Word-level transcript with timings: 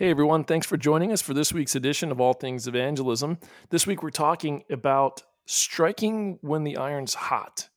Hey 0.00 0.08
everyone, 0.08 0.44
thanks 0.44 0.66
for 0.66 0.78
joining 0.78 1.12
us 1.12 1.20
for 1.20 1.34
this 1.34 1.52
week's 1.52 1.74
edition 1.74 2.10
of 2.10 2.22
All 2.22 2.32
Things 2.32 2.66
Evangelism. 2.66 3.36
This 3.68 3.86
week 3.86 4.02
we're 4.02 4.08
talking 4.08 4.64
about 4.70 5.22
striking 5.44 6.38
when 6.40 6.64
the 6.64 6.78
iron's 6.78 7.12
hot. 7.12 7.68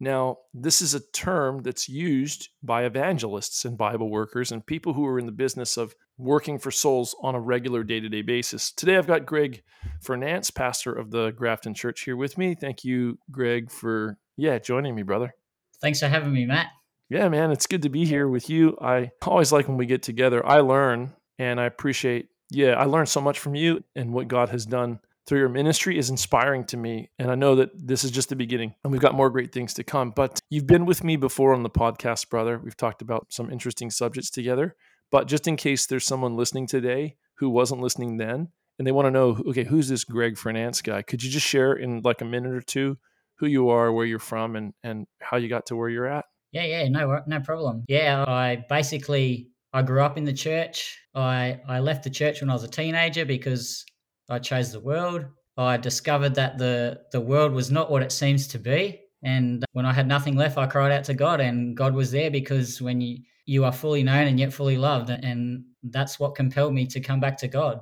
Now, 0.00 0.38
this 0.52 0.82
is 0.82 0.94
a 0.94 1.10
term 1.12 1.62
that's 1.62 1.88
used 1.88 2.48
by 2.64 2.82
evangelists 2.82 3.64
and 3.64 3.78
Bible 3.78 4.10
workers 4.10 4.50
and 4.50 4.66
people 4.66 4.92
who 4.92 5.06
are 5.06 5.20
in 5.20 5.26
the 5.26 5.30
business 5.30 5.76
of 5.76 5.94
working 6.16 6.58
for 6.58 6.72
souls 6.72 7.14
on 7.22 7.36
a 7.36 7.40
regular 7.40 7.84
day 7.84 8.00
to 8.00 8.08
day 8.08 8.22
basis. 8.22 8.72
Today 8.72 8.96
I've 8.96 9.06
got 9.06 9.24
Greg 9.24 9.62
Fernance, 10.00 10.50
pastor 10.50 10.92
of 10.92 11.12
the 11.12 11.30
Grafton 11.30 11.74
Church, 11.74 12.00
here 12.00 12.16
with 12.16 12.36
me. 12.36 12.56
Thank 12.56 12.82
you, 12.82 13.20
Greg, 13.30 13.70
for 13.70 14.18
yeah, 14.36 14.58
joining 14.58 14.96
me, 14.96 15.04
brother. 15.04 15.32
Thanks 15.80 16.00
for 16.00 16.08
having 16.08 16.32
me, 16.32 16.44
Matt. 16.44 16.70
Yeah, 17.08 17.28
man, 17.28 17.52
it's 17.52 17.68
good 17.68 17.82
to 17.82 17.88
be 17.88 18.04
here 18.04 18.26
with 18.28 18.50
you. 18.50 18.76
I 18.82 19.12
always 19.24 19.52
like 19.52 19.68
when 19.68 19.76
we 19.76 19.86
get 19.86 20.02
together. 20.02 20.44
I 20.44 20.58
learn 20.58 21.14
and 21.38 21.60
I 21.60 21.64
appreciate, 21.64 22.28
yeah, 22.50 22.72
I 22.72 22.84
learned 22.84 23.08
so 23.08 23.20
much 23.20 23.38
from 23.38 23.54
you 23.54 23.84
and 23.94 24.12
what 24.12 24.28
God 24.28 24.48
has 24.50 24.66
done 24.66 25.00
through 25.26 25.40
your 25.40 25.48
ministry 25.50 25.98
is 25.98 26.08
inspiring 26.08 26.64
to 26.64 26.76
me. 26.76 27.10
And 27.18 27.30
I 27.30 27.34
know 27.34 27.54
that 27.56 27.70
this 27.74 28.02
is 28.02 28.10
just 28.10 28.30
the 28.30 28.36
beginning 28.36 28.74
and 28.82 28.90
we've 28.90 29.00
got 29.00 29.14
more 29.14 29.28
great 29.28 29.52
things 29.52 29.74
to 29.74 29.84
come. 29.84 30.10
But 30.10 30.40
you've 30.48 30.66
been 30.66 30.86
with 30.86 31.04
me 31.04 31.16
before 31.16 31.52
on 31.52 31.62
the 31.62 31.70
podcast, 31.70 32.30
brother. 32.30 32.58
We've 32.58 32.76
talked 32.76 33.02
about 33.02 33.26
some 33.28 33.50
interesting 33.50 33.90
subjects 33.90 34.30
together. 34.30 34.74
But 35.10 35.28
just 35.28 35.46
in 35.46 35.56
case 35.56 35.86
there's 35.86 36.06
someone 36.06 36.36
listening 36.36 36.66
today 36.66 37.16
who 37.36 37.50
wasn't 37.50 37.82
listening 37.82 38.16
then 38.16 38.48
and 38.78 38.86
they 38.86 38.92
want 38.92 39.06
to 39.06 39.10
know, 39.10 39.40
okay, 39.48 39.64
who's 39.64 39.88
this 39.88 40.04
Greg 40.04 40.38
Fernance 40.38 40.80
guy? 40.82 41.02
Could 41.02 41.22
you 41.22 41.30
just 41.30 41.46
share 41.46 41.74
in 41.74 42.00
like 42.02 42.20
a 42.20 42.24
minute 42.24 42.54
or 42.54 42.62
two 42.62 42.96
who 43.36 43.46
you 43.46 43.68
are, 43.68 43.92
where 43.92 44.06
you're 44.06 44.18
from, 44.18 44.56
and, 44.56 44.72
and 44.82 45.06
how 45.20 45.36
you 45.36 45.48
got 45.48 45.66
to 45.66 45.76
where 45.76 45.88
you're 45.88 46.06
at? 46.06 46.24
Yeah, 46.52 46.64
yeah, 46.64 46.88
no, 46.88 47.20
no 47.26 47.40
problem. 47.40 47.84
Yeah, 47.88 48.24
I 48.26 48.64
basically 48.68 49.50
I 49.72 49.82
grew 49.82 50.02
up 50.02 50.16
in 50.16 50.24
the 50.24 50.32
church. 50.32 50.98
I, 51.14 51.60
I 51.68 51.80
left 51.80 52.04
the 52.04 52.10
church 52.10 52.40
when 52.40 52.50
I 52.50 52.54
was 52.54 52.64
a 52.64 52.68
teenager 52.68 53.24
because 53.24 53.84
I 54.28 54.38
chose 54.38 54.72
the 54.72 54.80
world. 54.80 55.26
I 55.56 55.76
discovered 55.76 56.34
that 56.36 56.58
the, 56.58 57.00
the 57.12 57.20
world 57.20 57.52
was 57.52 57.70
not 57.70 57.90
what 57.90 58.02
it 58.02 58.12
seems 58.12 58.46
to 58.48 58.58
be. 58.58 59.00
And 59.22 59.64
when 59.72 59.84
I 59.84 59.92
had 59.92 60.06
nothing 60.06 60.36
left, 60.36 60.58
I 60.58 60.66
cried 60.66 60.92
out 60.92 61.04
to 61.04 61.14
God, 61.14 61.40
and 61.40 61.76
God 61.76 61.94
was 61.94 62.12
there 62.12 62.30
because 62.30 62.80
when 62.80 63.00
you, 63.00 63.18
you 63.46 63.64
are 63.64 63.72
fully 63.72 64.04
known 64.04 64.28
and 64.28 64.38
yet 64.38 64.52
fully 64.52 64.76
loved, 64.76 65.10
and 65.10 65.64
that's 65.82 66.20
what 66.20 66.36
compelled 66.36 66.72
me 66.72 66.86
to 66.86 67.00
come 67.00 67.18
back 67.18 67.36
to 67.38 67.48
God. 67.48 67.80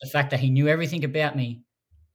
The 0.00 0.08
fact 0.08 0.30
that 0.30 0.40
He 0.40 0.48
knew 0.48 0.66
everything 0.66 1.04
about 1.04 1.36
me 1.36 1.62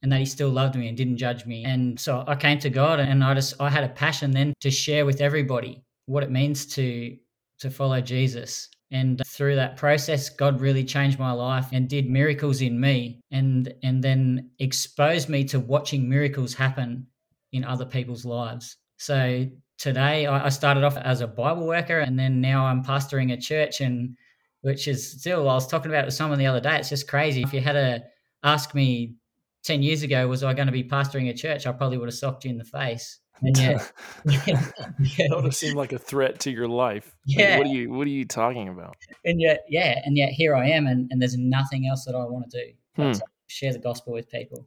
and 0.02 0.10
that 0.10 0.18
He 0.18 0.26
still 0.26 0.50
loved 0.50 0.74
me 0.74 0.88
and 0.88 0.96
didn't 0.96 1.18
judge 1.18 1.46
me. 1.46 1.64
And 1.64 2.00
so 2.00 2.24
I 2.26 2.34
came 2.34 2.58
to 2.60 2.70
God, 2.70 2.98
and 2.98 3.22
I 3.22 3.34
just 3.34 3.60
I 3.60 3.70
had 3.70 3.84
a 3.84 3.88
passion 3.90 4.32
then 4.32 4.54
to 4.60 4.70
share 4.72 5.06
with 5.06 5.20
everybody 5.20 5.84
what 6.06 6.24
it 6.24 6.30
means 6.30 6.66
to 6.74 7.16
to 7.60 7.70
follow 7.70 8.00
Jesus. 8.00 8.68
And 8.90 9.22
through 9.26 9.56
that 9.56 9.76
process, 9.76 10.28
God 10.30 10.60
really 10.60 10.84
changed 10.84 11.18
my 11.18 11.32
life 11.32 11.66
and 11.72 11.88
did 11.88 12.08
miracles 12.08 12.60
in 12.60 12.78
me 12.80 13.20
and 13.30 13.72
and 13.82 14.02
then 14.02 14.50
exposed 14.58 15.28
me 15.28 15.44
to 15.44 15.58
watching 15.58 16.08
miracles 16.08 16.54
happen 16.54 17.06
in 17.52 17.64
other 17.64 17.86
people's 17.86 18.24
lives. 18.24 18.76
So 18.98 19.46
today 19.78 20.26
I 20.26 20.48
started 20.48 20.84
off 20.84 20.96
as 20.98 21.20
a 21.20 21.26
Bible 21.26 21.66
worker 21.66 22.00
and 22.00 22.18
then 22.18 22.40
now 22.40 22.66
I'm 22.66 22.84
pastoring 22.84 23.32
a 23.32 23.36
church 23.36 23.80
and 23.80 24.16
which 24.60 24.86
is 24.86 25.20
still 25.20 25.48
I 25.48 25.54
was 25.54 25.66
talking 25.66 25.90
about 25.90 26.04
it 26.04 26.06
with 26.06 26.14
someone 26.14 26.38
the 26.38 26.46
other 26.46 26.60
day. 26.60 26.78
It's 26.78 26.88
just 26.88 27.08
crazy. 27.08 27.42
If 27.42 27.52
you 27.52 27.60
had 27.60 27.72
to 27.72 28.04
ask 28.42 28.74
me 28.74 29.16
10 29.64 29.82
years 29.82 30.02
ago, 30.02 30.28
was 30.28 30.44
I 30.44 30.54
going 30.54 30.66
to 30.66 30.72
be 30.72 30.84
pastoring 30.84 31.30
a 31.30 31.34
church? 31.34 31.66
I 31.66 31.72
probably 31.72 31.98
would 31.98 32.08
have 32.08 32.14
socked 32.14 32.44
you 32.44 32.50
in 32.50 32.58
the 32.58 32.64
face. 32.64 33.18
And 33.42 33.56
yet, 33.58 33.92
yeah, 34.24 34.42
that 34.46 35.30
would 35.30 35.44
have 35.44 35.56
seemed 35.56 35.76
like 35.76 35.92
a 35.92 35.98
threat 35.98 36.40
to 36.40 36.50
your 36.50 36.68
life. 36.68 37.14
Yeah. 37.26 37.50
Like, 37.50 37.58
what 37.58 37.66
are 37.66 37.74
you 37.74 37.90
What 37.90 38.06
are 38.06 38.10
you 38.10 38.24
talking 38.24 38.68
about? 38.68 38.96
And 39.24 39.40
yet, 39.40 39.64
yeah, 39.68 40.00
and 40.04 40.16
yet 40.16 40.30
here 40.30 40.54
I 40.54 40.68
am, 40.68 40.86
and, 40.86 41.10
and 41.10 41.20
there's 41.20 41.36
nothing 41.36 41.86
else 41.88 42.04
that 42.04 42.14
I 42.14 42.24
want 42.24 42.50
to 42.50 42.64
do 42.64 42.72
but 42.96 43.06
hmm. 43.06 43.12
to 43.12 43.22
share 43.46 43.72
the 43.72 43.78
gospel 43.78 44.12
with 44.12 44.30
people. 44.30 44.66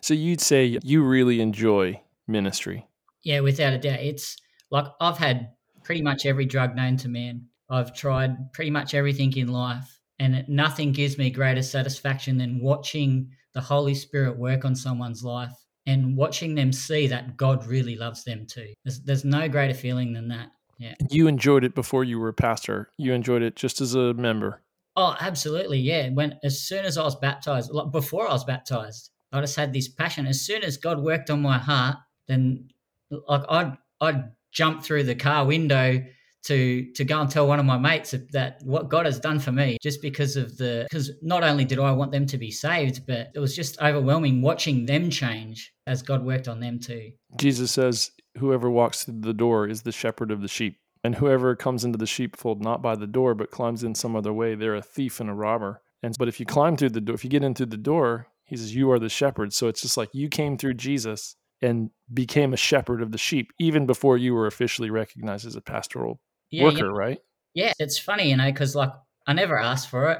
So 0.00 0.14
you'd 0.14 0.40
say 0.40 0.78
you 0.82 1.02
really 1.02 1.40
enjoy 1.40 2.00
ministry? 2.26 2.86
Yeah, 3.22 3.40
without 3.40 3.72
a 3.72 3.78
doubt. 3.78 4.00
It's 4.00 4.36
like 4.70 4.86
I've 5.00 5.18
had 5.18 5.50
pretty 5.82 6.02
much 6.02 6.26
every 6.26 6.46
drug 6.46 6.74
known 6.74 6.96
to 6.98 7.08
man. 7.08 7.46
I've 7.68 7.94
tried 7.94 8.52
pretty 8.52 8.70
much 8.70 8.94
everything 8.94 9.36
in 9.36 9.48
life, 9.48 9.98
and 10.18 10.44
nothing 10.48 10.92
gives 10.92 11.18
me 11.18 11.30
greater 11.30 11.62
satisfaction 11.62 12.38
than 12.38 12.60
watching 12.60 13.30
the 13.54 13.60
Holy 13.60 13.94
Spirit 13.94 14.38
work 14.38 14.64
on 14.64 14.74
someone's 14.74 15.24
life 15.24 15.52
and 15.86 16.16
watching 16.16 16.54
them 16.54 16.72
see 16.72 17.06
that 17.08 17.36
God 17.36 17.66
really 17.66 17.96
loves 17.96 18.24
them 18.24 18.46
too. 18.46 18.72
There's, 18.84 19.00
there's 19.00 19.24
no 19.24 19.48
greater 19.48 19.74
feeling 19.74 20.12
than 20.12 20.28
that. 20.28 20.50
Yeah. 20.78 20.94
You 21.10 21.26
enjoyed 21.28 21.64
it 21.64 21.74
before 21.74 22.04
you 22.04 22.18
were 22.18 22.28
a 22.28 22.34
pastor. 22.34 22.90
You 22.96 23.12
enjoyed 23.12 23.42
it 23.42 23.56
just 23.56 23.80
as 23.80 23.94
a 23.94 24.14
member. 24.14 24.62
Oh, 24.96 25.16
absolutely. 25.20 25.78
Yeah. 25.78 26.08
When 26.10 26.38
as 26.42 26.60
soon 26.60 26.84
as 26.84 26.98
I 26.98 27.02
was 27.02 27.16
baptized, 27.16 27.70
like 27.70 27.90
before 27.90 28.28
I 28.28 28.32
was 28.32 28.44
baptized, 28.44 29.10
I 29.32 29.40
just 29.40 29.56
had 29.56 29.72
this 29.72 29.88
passion. 29.88 30.26
As 30.26 30.40
soon 30.40 30.62
as 30.62 30.76
God 30.76 31.02
worked 31.02 31.30
on 31.30 31.42
my 31.42 31.58
heart, 31.58 31.96
then 32.28 32.68
like 33.10 33.42
I'd 33.48 33.76
I'd 34.00 34.24
jump 34.52 34.84
through 34.84 35.04
the 35.04 35.14
car 35.14 35.44
window 35.44 36.04
to 36.44 36.92
to 36.92 37.04
go 37.04 37.20
and 37.20 37.30
tell 37.30 37.46
one 37.46 37.58
of 37.58 37.64
my 37.64 37.78
mates 37.78 38.14
that 38.32 38.60
what 38.64 38.88
God 38.88 39.06
has 39.06 39.18
done 39.18 39.38
for 39.38 39.52
me 39.52 39.78
just 39.82 40.02
because 40.02 40.36
of 40.36 40.56
the 40.58 40.86
because 40.88 41.10
not 41.22 41.42
only 41.42 41.64
did 41.64 41.78
I 41.78 41.92
want 41.92 42.12
them 42.12 42.26
to 42.26 42.38
be 42.38 42.50
saved 42.50 43.06
but 43.06 43.30
it 43.34 43.38
was 43.38 43.56
just 43.56 43.80
overwhelming 43.80 44.42
watching 44.42 44.86
them 44.86 45.10
change 45.10 45.72
as 45.86 46.02
God 46.02 46.24
worked 46.24 46.48
on 46.48 46.60
them 46.60 46.78
too. 46.78 47.12
Jesus 47.36 47.72
says 47.72 48.10
whoever 48.38 48.70
walks 48.70 49.04
through 49.04 49.20
the 49.20 49.34
door 49.34 49.66
is 49.68 49.82
the 49.82 49.92
shepherd 49.92 50.30
of 50.30 50.42
the 50.42 50.48
sheep 50.48 50.78
and 51.02 51.14
whoever 51.16 51.54
comes 51.56 51.84
into 51.84 51.98
the 51.98 52.06
sheepfold 52.06 52.62
not 52.62 52.82
by 52.82 52.94
the 52.94 53.06
door 53.06 53.34
but 53.34 53.50
climbs 53.50 53.82
in 53.82 53.94
some 53.94 54.14
other 54.14 54.32
way 54.32 54.54
they're 54.54 54.74
a 54.74 54.82
thief 54.82 55.20
and 55.20 55.30
a 55.30 55.34
robber. 55.34 55.80
And 56.02 56.14
but 56.18 56.28
if 56.28 56.38
you 56.38 56.46
climb 56.46 56.76
through 56.76 56.90
the 56.90 57.00
door 57.00 57.14
if 57.14 57.24
you 57.24 57.30
get 57.30 57.44
in 57.44 57.54
through 57.54 57.66
the 57.66 57.76
door 57.78 58.28
he 58.44 58.56
says 58.56 58.74
you 58.74 58.90
are 58.90 58.98
the 58.98 59.08
shepherd 59.08 59.54
so 59.54 59.68
it's 59.68 59.80
just 59.80 59.96
like 59.96 60.10
you 60.12 60.28
came 60.28 60.58
through 60.58 60.74
Jesus 60.74 61.36
and 61.62 61.88
became 62.12 62.52
a 62.52 62.58
shepherd 62.58 63.00
of 63.00 63.12
the 63.12 63.18
sheep 63.18 63.50
even 63.58 63.86
before 63.86 64.18
you 64.18 64.34
were 64.34 64.46
officially 64.46 64.90
recognized 64.90 65.46
as 65.46 65.56
a 65.56 65.62
pastoral 65.62 66.20
yeah, 66.54 66.64
worker, 66.64 66.86
yeah. 66.86 66.98
right? 66.98 67.18
Yeah, 67.54 67.72
it's 67.78 67.98
funny, 67.98 68.30
you 68.30 68.36
know, 68.36 68.50
because 68.50 68.74
like 68.74 68.92
I 69.26 69.32
never 69.32 69.58
asked 69.58 69.90
for 69.90 70.10
it. 70.10 70.18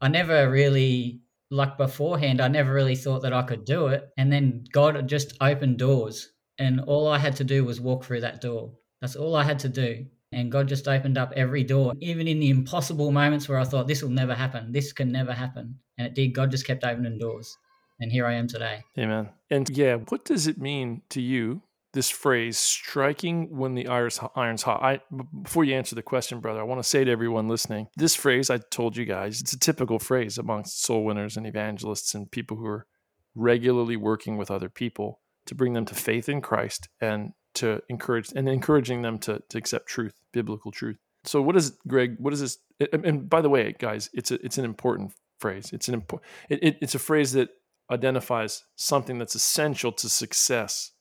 I 0.00 0.08
never 0.08 0.50
really 0.50 1.20
like 1.50 1.76
beforehand. 1.78 2.40
I 2.40 2.48
never 2.48 2.72
really 2.72 2.96
thought 2.96 3.22
that 3.22 3.32
I 3.32 3.42
could 3.42 3.64
do 3.64 3.88
it, 3.88 4.08
and 4.16 4.32
then 4.32 4.64
God 4.72 5.06
just 5.08 5.36
opened 5.40 5.78
doors, 5.78 6.32
and 6.58 6.80
all 6.80 7.08
I 7.08 7.18
had 7.18 7.36
to 7.36 7.44
do 7.44 7.64
was 7.64 7.80
walk 7.80 8.04
through 8.04 8.20
that 8.22 8.40
door. 8.40 8.72
That's 9.00 9.16
all 9.16 9.34
I 9.34 9.42
had 9.42 9.58
to 9.60 9.68
do. 9.68 10.06
And 10.32 10.50
God 10.50 10.66
just 10.66 10.88
opened 10.88 11.18
up 11.18 11.32
every 11.36 11.62
door, 11.62 11.92
even 12.00 12.26
in 12.26 12.40
the 12.40 12.48
impossible 12.48 13.12
moments 13.12 13.48
where 13.48 13.58
I 13.58 13.64
thought 13.64 13.86
this 13.86 14.02
will 14.02 14.10
never 14.10 14.34
happen, 14.34 14.72
this 14.72 14.92
can 14.92 15.12
never 15.12 15.32
happen. 15.32 15.78
And 15.98 16.06
it 16.06 16.14
did. 16.14 16.34
God 16.34 16.50
just 16.50 16.66
kept 16.66 16.84
opening 16.84 17.18
doors. 17.18 17.54
And 18.00 18.10
here 18.10 18.26
I 18.26 18.34
am 18.34 18.48
today. 18.48 18.82
Amen. 18.98 19.28
And 19.50 19.68
yeah, 19.68 19.96
what 19.96 20.24
does 20.24 20.46
it 20.46 20.58
mean 20.58 21.02
to 21.10 21.20
you 21.20 21.62
this 21.92 22.10
phrase 22.10 22.58
striking 22.58 23.56
when 23.56 23.74
the 23.74 23.86
iron's 23.86 24.62
hot. 24.62 24.82
I 24.82 25.00
before 25.42 25.64
you 25.64 25.74
answer 25.74 25.94
the 25.94 26.02
question 26.02 26.40
brother 26.40 26.60
i 26.60 26.64
want 26.64 26.82
to 26.82 26.88
say 26.88 27.04
to 27.04 27.10
everyone 27.10 27.48
listening 27.48 27.88
this 27.96 28.14
phrase 28.14 28.50
i 28.50 28.58
told 28.58 28.96
you 28.96 29.04
guys 29.04 29.40
it's 29.40 29.52
a 29.52 29.58
typical 29.58 29.98
phrase 29.98 30.38
amongst 30.38 30.82
soul 30.82 31.04
winners 31.04 31.36
and 31.36 31.46
evangelists 31.46 32.14
and 32.14 32.30
people 32.30 32.56
who 32.56 32.66
are 32.66 32.86
regularly 33.34 33.96
working 33.96 34.36
with 34.36 34.50
other 34.50 34.68
people 34.68 35.20
to 35.46 35.54
bring 35.54 35.72
them 35.72 35.84
to 35.84 35.94
faith 35.94 36.28
in 36.28 36.40
christ 36.40 36.88
and 37.00 37.32
to 37.54 37.82
encourage 37.88 38.32
and 38.34 38.48
encouraging 38.48 39.02
them 39.02 39.18
to, 39.18 39.42
to 39.48 39.58
accept 39.58 39.86
truth 39.86 40.14
biblical 40.32 40.70
truth. 40.70 40.96
So 41.24 41.42
what 41.42 41.56
is 41.56 41.76
greg 41.86 42.16
what 42.18 42.32
is 42.32 42.40
this 42.40 42.58
and 42.92 43.28
by 43.28 43.40
the 43.40 43.48
way 43.48 43.74
guys 43.78 44.10
it's 44.12 44.30
a, 44.30 44.44
it's 44.44 44.58
an 44.58 44.64
important 44.64 45.12
phrase. 45.38 45.70
It's 45.72 45.88
an 45.88 45.94
important 45.94 46.30
it, 46.48 46.58
it, 46.62 46.78
it's 46.80 46.94
a 46.94 46.98
phrase 46.98 47.32
that 47.32 47.50
identifies 47.90 48.64
something 48.76 49.18
that's 49.18 49.34
essential 49.34 49.92
to 49.92 50.08
success 50.08 50.92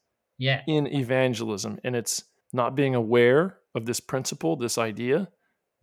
yeah. 0.42 0.62
in 0.66 0.88
evangelism. 0.88 1.80
And 1.84 1.96
it's 1.96 2.24
not 2.52 2.76
being 2.76 2.96
aware 2.96 3.58
of 3.76 3.86
this 3.86 4.00
principle, 4.00 4.56
this 4.56 4.80
idea 4.80 5.30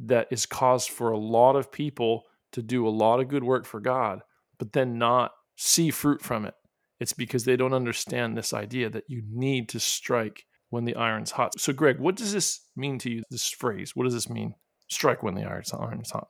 that 0.00 0.26
is 0.32 0.46
caused 0.46 0.90
for 0.90 1.12
a 1.12 1.18
lot 1.18 1.54
of 1.54 1.70
people 1.70 2.24
to 2.52 2.60
do 2.60 2.86
a 2.86 2.90
lot 2.90 3.20
of 3.20 3.28
good 3.28 3.44
work 3.44 3.64
for 3.64 3.78
God, 3.78 4.20
but 4.58 4.72
then 4.72 4.98
not 4.98 5.30
see 5.56 5.90
fruit 5.90 6.20
from 6.20 6.44
it. 6.44 6.54
It's 6.98 7.12
because 7.12 7.44
they 7.44 7.56
don't 7.56 7.72
understand 7.72 8.36
this 8.36 8.52
idea 8.52 8.90
that 8.90 9.04
you 9.06 9.22
need 9.30 9.68
to 9.68 9.80
strike 9.80 10.44
when 10.70 10.84
the 10.84 10.96
iron's 10.96 11.30
hot. 11.30 11.58
So, 11.60 11.72
Greg, 11.72 12.00
what 12.00 12.16
does 12.16 12.32
this 12.32 12.60
mean 12.74 12.98
to 12.98 13.10
you, 13.10 13.22
this 13.30 13.48
phrase? 13.48 13.92
What 13.94 14.04
does 14.04 14.14
this 14.14 14.28
mean? 14.28 14.54
Strike 14.88 15.22
when 15.22 15.36
the 15.36 15.44
iron's 15.44 15.70
hot. 15.70 16.28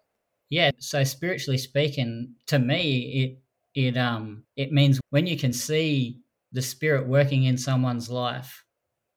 Yeah, 0.51 0.71
so 0.79 1.03
spiritually 1.03 1.59
speaking, 1.59 2.35
to 2.47 2.59
me, 2.59 3.41
it 3.75 3.87
it 3.87 3.97
um 3.97 4.45
it 4.57 4.73
means 4.73 5.01
when 5.11 5.27
you 5.27 5.39
can 5.39 5.53
see 5.53 6.21
the 6.53 6.63
spirit 6.63 7.07
working 7.07 7.45
in 7.45 7.59
someone's 7.59 8.11
life, 8.11 8.65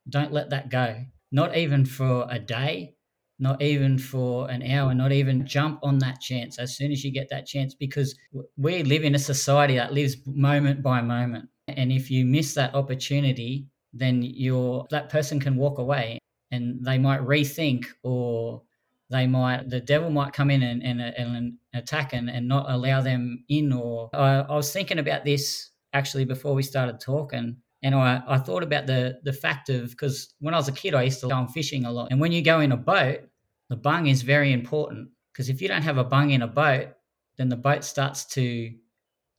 don't 0.10 0.34
let 0.34 0.50
that 0.50 0.70
go. 0.70 1.04
Not 1.32 1.56
even 1.56 1.86
for 1.86 2.28
a 2.30 2.40
day, 2.40 2.96
not 3.40 3.62
even 3.62 3.98
for 3.98 4.50
an 4.50 4.62
hour, 4.64 4.94
not 4.94 5.12
even 5.12 5.46
jump 5.48 5.80
on 5.82 5.98
that 6.00 6.22
chance 6.22 6.60
as 6.60 6.78
soon 6.78 6.92
as 6.92 7.04
you 7.04 7.12
get 7.12 7.30
that 7.30 7.48
chance, 7.48 7.74
because 7.74 8.16
we 8.58 8.84
live 8.84 9.04
in 9.04 9.16
a 9.16 9.20
society 9.20 9.76
that 9.76 9.94
lives 9.94 10.18
moment 10.26 10.84
by 10.84 11.02
moment. 11.02 11.50
And 11.68 11.92
if 11.92 12.12
you 12.12 12.26
miss 12.26 12.54
that 12.54 12.76
opportunity, 12.76 13.68
then 13.94 14.22
you're 14.22 14.86
that 14.92 15.10
person 15.10 15.40
can 15.40 15.56
walk 15.56 15.80
away 15.80 16.20
and 16.52 16.84
they 16.86 16.98
might 16.98 17.22
rethink 17.22 17.86
or 18.04 18.62
they 19.10 19.28
might 19.28 19.70
the 19.70 19.82
devil 19.82 20.10
might 20.10 20.34
come 20.34 20.50
in 20.50 20.64
and, 20.64 20.84
and, 20.84 21.02
and 21.02 21.54
attack 21.74 22.14
and, 22.14 22.30
and 22.30 22.48
not 22.48 22.70
allow 22.70 23.02
them 23.02 23.44
in. 23.50 23.74
Or 23.74 24.10
I, 24.14 24.42
I 24.42 24.56
was 24.56 24.72
thinking 24.72 25.00
about 25.00 25.26
this 25.26 25.71
actually 25.94 26.26
before 26.26 26.54
we 26.54 26.64
started 26.64 27.00
talking. 27.00 27.58
And 27.84 27.96
I, 27.96 28.22
I 28.28 28.38
thought 28.38 28.64
about 28.64 28.86
the 28.86 29.20
the 29.24 29.34
fact 29.34 29.70
of 29.70 29.92
because 29.92 30.34
when 30.40 30.54
I 30.54 30.58
was 30.58 30.68
a 30.68 30.74
kid, 30.74 30.94
I 30.94 31.04
used 31.04 31.20
to 31.22 31.28
go 31.28 31.36
on 31.36 31.48
fishing 31.48 31.86
a 31.86 31.92
lot. 31.92 32.10
And 32.12 32.20
when 32.20 32.32
you 32.32 32.42
go 32.42 32.60
in 32.60 32.72
a 32.72 32.78
boat, 32.78 33.22
the 33.70 33.76
bung 33.76 34.08
is 34.08 34.22
very 34.22 34.54
important 34.54 35.10
because 35.34 35.50
if 35.50 35.62
you 35.62 35.68
don't 35.68 35.82
have 35.82 35.98
a 35.98 36.04
bung 36.04 36.32
in 36.32 36.42
a 36.42 36.48
boat, 36.48 36.90
then 37.38 37.50
the 37.50 37.56
boat 37.56 37.84
starts 37.84 38.26
to 38.34 38.72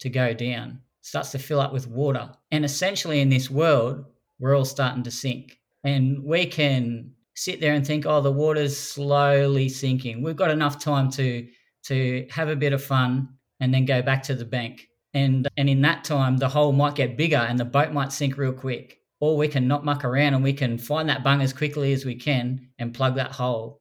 to 0.00 0.10
go 0.10 0.34
down, 0.34 0.80
starts 1.02 1.30
to 1.30 1.38
fill 1.38 1.60
up 1.60 1.72
with 1.72 1.86
water. 1.86 2.30
And 2.50 2.64
essentially, 2.64 3.20
in 3.20 3.28
this 3.28 3.48
world, 3.48 4.04
we're 4.40 4.56
all 4.56 4.64
starting 4.64 5.04
to 5.04 5.10
sink. 5.10 5.60
And 5.84 6.24
we 6.24 6.46
can 6.46 7.12
sit 7.34 7.60
there 7.60 7.74
and 7.74 7.86
think, 7.86 8.06
oh, 8.06 8.20
the 8.20 8.32
water's 8.32 8.76
slowly 8.76 9.68
sinking. 9.68 10.22
We've 10.22 10.36
got 10.36 10.50
enough 10.50 10.82
time 10.82 11.10
to 11.12 11.46
to 11.84 12.26
have 12.30 12.48
a 12.48 12.56
bit 12.56 12.72
of 12.72 12.82
fun 12.82 13.28
and 13.60 13.72
then 13.72 13.84
go 13.84 14.02
back 14.02 14.22
to 14.24 14.34
the 14.34 14.44
bank. 14.44 14.88
And 15.14 15.48
and 15.56 15.68
in 15.68 15.82
that 15.82 16.04
time, 16.04 16.38
the 16.38 16.48
hole 16.48 16.72
might 16.72 16.94
get 16.94 17.16
bigger 17.16 17.36
and 17.36 17.58
the 17.58 17.64
boat 17.64 17.92
might 17.92 18.12
sink 18.12 18.36
real 18.38 18.52
quick. 18.52 18.98
Or 19.20 19.36
we 19.36 19.46
can 19.46 19.68
not 19.68 19.84
muck 19.84 20.04
around 20.04 20.34
and 20.34 20.42
we 20.42 20.52
can 20.52 20.78
find 20.78 21.08
that 21.08 21.22
bung 21.22 21.42
as 21.42 21.52
quickly 21.52 21.92
as 21.92 22.04
we 22.04 22.16
can 22.16 22.68
and 22.78 22.94
plug 22.94 23.14
that 23.16 23.32
hole. 23.32 23.80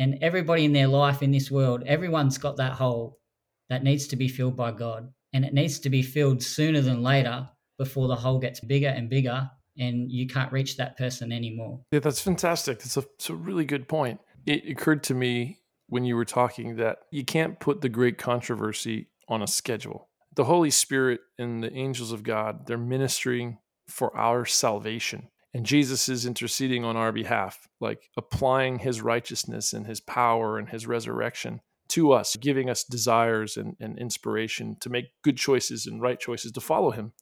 And 0.00 0.18
everybody 0.20 0.64
in 0.64 0.72
their 0.72 0.88
life 0.88 1.22
in 1.22 1.30
this 1.30 1.50
world, 1.50 1.84
everyone's 1.86 2.38
got 2.38 2.56
that 2.56 2.72
hole 2.72 3.20
that 3.68 3.84
needs 3.84 4.08
to 4.08 4.16
be 4.16 4.28
filled 4.28 4.56
by 4.56 4.72
God. 4.72 5.12
And 5.32 5.44
it 5.44 5.54
needs 5.54 5.78
to 5.80 5.90
be 5.90 6.02
filled 6.02 6.42
sooner 6.42 6.80
than 6.80 7.02
later 7.02 7.48
before 7.78 8.08
the 8.08 8.16
hole 8.16 8.38
gets 8.38 8.60
bigger 8.60 8.88
and 8.88 9.08
bigger 9.08 9.48
and 9.78 10.10
you 10.10 10.26
can't 10.26 10.52
reach 10.52 10.76
that 10.76 10.96
person 10.96 11.32
anymore. 11.32 11.80
Yeah, 11.92 12.00
that's 12.00 12.20
fantastic. 12.20 12.78
That's 12.80 12.96
a, 12.96 13.02
that's 13.02 13.30
a 13.30 13.34
really 13.34 13.64
good 13.64 13.88
point. 13.88 14.20
It 14.46 14.68
occurred 14.68 15.04
to 15.04 15.14
me 15.14 15.60
when 15.88 16.04
you 16.04 16.16
were 16.16 16.24
talking 16.24 16.76
that 16.76 16.98
you 17.10 17.24
can't 17.24 17.60
put 17.60 17.80
the 17.80 17.88
great 17.88 18.18
controversy 18.18 19.08
on 19.28 19.42
a 19.42 19.46
schedule. 19.46 20.07
The 20.38 20.44
Holy 20.44 20.70
Spirit 20.70 21.18
and 21.36 21.64
the 21.64 21.72
angels 21.72 22.12
of 22.12 22.22
God, 22.22 22.68
they're 22.68 22.78
ministering 22.78 23.58
for 23.88 24.16
our 24.16 24.44
salvation. 24.44 25.30
And 25.52 25.66
Jesus 25.66 26.08
is 26.08 26.26
interceding 26.26 26.84
on 26.84 26.96
our 26.96 27.10
behalf, 27.10 27.66
like 27.80 28.08
applying 28.16 28.78
his 28.78 29.00
righteousness 29.00 29.72
and 29.72 29.84
his 29.84 29.98
power 29.98 30.56
and 30.56 30.68
his 30.68 30.86
resurrection 30.86 31.60
to 31.88 32.12
us, 32.12 32.36
giving 32.36 32.70
us 32.70 32.84
desires 32.84 33.56
and, 33.56 33.74
and 33.80 33.98
inspiration 33.98 34.76
to 34.78 34.88
make 34.88 35.06
good 35.24 35.38
choices 35.38 35.86
and 35.86 36.00
right 36.00 36.20
choices 36.20 36.52
to 36.52 36.60
follow 36.60 36.92
him. 36.92 37.14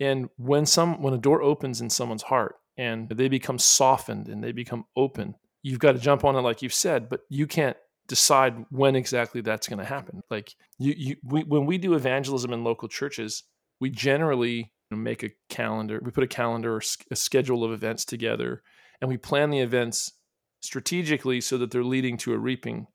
And 0.00 0.28
when 0.36 0.66
some 0.66 1.00
when 1.00 1.14
a 1.14 1.18
door 1.18 1.42
opens 1.42 1.80
in 1.80 1.90
someone's 1.90 2.24
heart 2.24 2.56
and 2.76 3.08
they 3.08 3.28
become 3.28 3.60
softened 3.60 4.26
and 4.26 4.42
they 4.42 4.50
become 4.50 4.86
open, 4.96 5.36
you've 5.62 5.78
got 5.78 5.92
to 5.92 6.00
jump 6.00 6.24
on 6.24 6.34
it 6.34 6.40
like 6.40 6.60
you've 6.60 6.74
said, 6.74 7.08
but 7.08 7.20
you 7.28 7.46
can't 7.46 7.76
decide 8.08 8.64
when 8.70 8.96
exactly 8.96 9.40
that's 9.40 9.68
going 9.68 9.78
to 9.78 9.84
happen. 9.84 10.22
Like 10.30 10.54
you, 10.78 10.94
you 10.96 11.16
we, 11.24 11.44
when 11.44 11.66
we 11.66 11.78
do 11.78 11.94
evangelism 11.94 12.52
in 12.52 12.64
local 12.64 12.88
churches, 12.88 13.44
we 13.80 13.90
generally 13.90 14.72
make 14.90 15.22
a 15.22 15.30
calendar. 15.48 16.00
We 16.02 16.10
put 16.10 16.24
a 16.24 16.28
calendar 16.28 16.74
or 16.74 16.82
a 17.10 17.16
schedule 17.16 17.64
of 17.64 17.72
events 17.72 18.04
together, 18.04 18.62
and 19.00 19.10
we 19.10 19.16
plan 19.16 19.50
the 19.50 19.60
events 19.60 20.12
strategically 20.60 21.40
so 21.40 21.58
that 21.58 21.70
they're 21.70 21.84
leading 21.84 22.16
to 22.18 22.32
a 22.32 22.38
reaping 22.38 22.86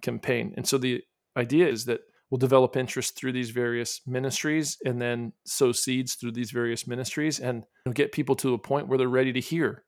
campaign. 0.00 0.54
And 0.56 0.66
so 0.66 0.78
the 0.78 1.02
idea 1.36 1.68
is 1.68 1.84
that 1.86 2.00
we'll 2.30 2.38
develop 2.38 2.76
interest 2.76 3.14
through 3.14 3.32
these 3.32 3.50
various 3.50 4.00
ministries 4.06 4.78
and 4.84 5.00
then 5.00 5.32
sow 5.44 5.72
seeds 5.72 6.14
through 6.14 6.32
these 6.32 6.50
various 6.50 6.86
ministries 6.86 7.38
and 7.38 7.64
get 7.92 8.12
people 8.12 8.34
to 8.36 8.54
a 8.54 8.58
point 8.58 8.88
where 8.88 8.96
they're 8.96 9.08
ready 9.08 9.32
to 9.34 9.40
hear 9.40 9.84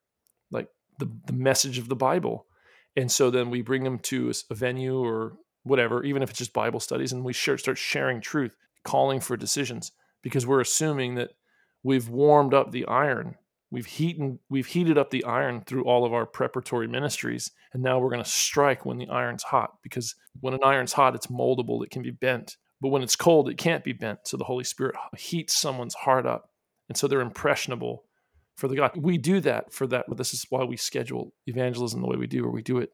like 0.51 0.69
the, 0.99 1.11
the 1.27 1.33
message 1.33 1.79
of 1.79 1.89
the 1.89 1.97
bible 1.97 2.47
and 2.97 3.11
so 3.11 3.31
then 3.31 3.51
we 3.51 3.63
bring 3.63 3.85
them 3.85 3.99
to 3.99 4.33
a 4.51 4.55
venue 4.55 4.99
or 4.99 5.37
whatever 5.63 6.05
even 6.05 6.23
if 6.23 6.31
it's 6.31 6.39
just 6.39 6.53
bible 6.53 6.81
studies 6.81 7.13
and 7.13 7.25
we 7.25 7.33
share, 7.33 7.57
start 7.59 7.79
sharing 7.79 8.21
truth 8.21 8.57
calling 8.85 9.19
for 9.19 9.37
decisions 9.37 9.93
because 10.23 10.47
we're 10.47 10.61
assuming 10.61 11.17
that 11.17 11.31
we've 11.85 12.09
warmed 12.09 12.55
up 12.55 12.73
the 12.73 12.87
iron. 12.87 13.37
We've 13.71 13.87
heated 13.87 14.39
we've 14.49 14.67
heated 14.67 14.97
up 14.97 15.11
the 15.11 15.25
iron 15.25 15.63
through 15.67 15.85
all 15.85 16.05
of 16.05 16.13
our 16.13 16.27
preparatory 16.27 16.87
ministries 16.87 17.51
and 17.73 17.83
now 17.83 17.99
we're 17.99 18.11
going 18.11 18.23
to 18.23 18.29
strike 18.31 18.87
when 18.87 18.99
the 18.99 19.09
iron's 19.09 19.43
hot 19.43 19.79
because 19.83 20.15
when 20.41 20.55
an 20.55 20.63
iron's 20.63 20.93
hot 20.93 21.17
it's 21.17 21.27
moldable 21.27 21.83
it 21.85 21.91
can 21.91 22.03
be 22.03 22.13
bent. 22.13 22.57
But 22.81 22.91
when 22.91 23.03
it's 23.03 23.17
cold 23.17 23.49
it 23.49 23.59
can't 23.59 23.83
be 23.83 23.93
bent 23.93 24.21
so 24.25 24.37
the 24.37 24.45
holy 24.45 24.65
spirit 24.65 24.95
heats 25.17 25.57
someone's 25.57 25.95
heart 25.95 26.25
up 26.25 26.51
and 26.89 26.97
so 26.97 27.09
they're 27.09 27.21
impressionable 27.21 28.05
for 28.57 28.69
the 28.69 28.77
god 28.77 28.93
we 28.97 29.19
do 29.19 29.41
that 29.41 29.73
for 29.73 29.87
that 29.87 30.05
this 30.17 30.33
is 30.35 30.47
why 30.51 30.65
we 30.65 30.77
schedule 30.77 31.33
evangelism 31.47 32.01
the 32.01 32.09
way 32.09 32.17
we 32.17 32.27
do 32.27 32.45
or 32.45 32.51
we 32.51 32.63
do 32.63 32.79
it 32.79 32.91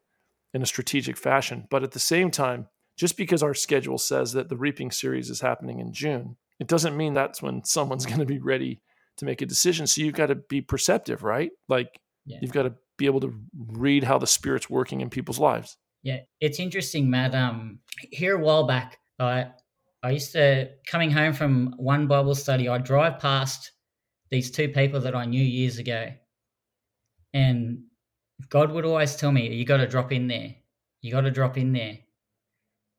in 0.55 0.63
a 0.63 0.67
strategic 0.67 1.17
fashion 1.17 1.67
but 1.71 1.83
at 1.83 1.93
the 1.93 1.99
same 1.99 2.31
time 2.31 2.67
just 2.97 3.17
because 3.17 3.43
our 3.43 3.55
schedule 3.55 3.99
says 3.99 4.33
that 4.33 4.49
the 4.49 4.57
reaping 4.57 4.91
series 4.91 5.31
is 5.31 5.41
happening 5.41 5.79
in 5.79 5.93
june 5.93 6.37
it 6.61 6.69
doesn't 6.69 6.97
mean 6.97 7.15
that's 7.15 7.43
when 7.43 7.65
someone's 7.65 8.07
going 8.07 8.21
to 8.21 8.27
be 8.27 8.39
ready 8.39 8.81
to 9.21 9.25
make 9.25 9.43
a 9.43 9.47
decision. 9.47 9.87
So 9.87 10.03
you've 10.03 10.15
got 10.15 10.27
to 10.27 10.35
be 10.35 10.61
perceptive, 10.61 11.23
right? 11.23 11.51
Like 11.69 12.01
yeah. 12.27 12.39
you've 12.43 12.53
got 12.53 12.65
to 12.65 12.75
be 12.99 13.07
able 13.07 13.21
to 13.21 13.33
read 13.57 14.05
how 14.05 14.19
the 14.19 14.27
spirit's 14.27 14.69
working 14.69 15.01
in 15.01 15.09
people's 15.09 15.39
lives. 15.39 15.77
Yeah, 16.03 16.19
it's 16.41 16.59
interesting, 16.59 17.11
Matt. 17.11 17.35
Um, 17.35 17.81
here 18.11 18.39
a 18.39 18.43
while 18.43 18.67
back, 18.67 18.99
I 19.19 19.49
I 20.03 20.13
used 20.13 20.33
to 20.33 20.71
coming 20.87 21.11
home 21.11 21.35
from 21.35 21.75
one 21.77 22.07
Bible 22.07 22.35
study. 22.35 22.69
I 22.69 22.79
drive 22.79 23.19
past 23.19 23.73
these 24.31 24.51
two 24.51 24.69
people 24.69 25.01
that 25.01 25.15
I 25.15 25.25
knew 25.25 25.43
years 25.43 25.79
ago, 25.79 26.13
and 27.33 27.85
God 28.49 28.73
would 28.73 28.85
always 28.85 29.17
tell 29.17 29.33
me, 29.33 29.55
"You 29.55 29.65
got 29.65 29.79
to 29.79 29.87
drop 29.87 30.13
in 30.13 30.29
there. 30.29 30.55
You 31.03 31.13
got 31.13 31.23
to 31.23 31.31
drop 31.31 31.59
in 31.59 31.73
there." 31.73 31.99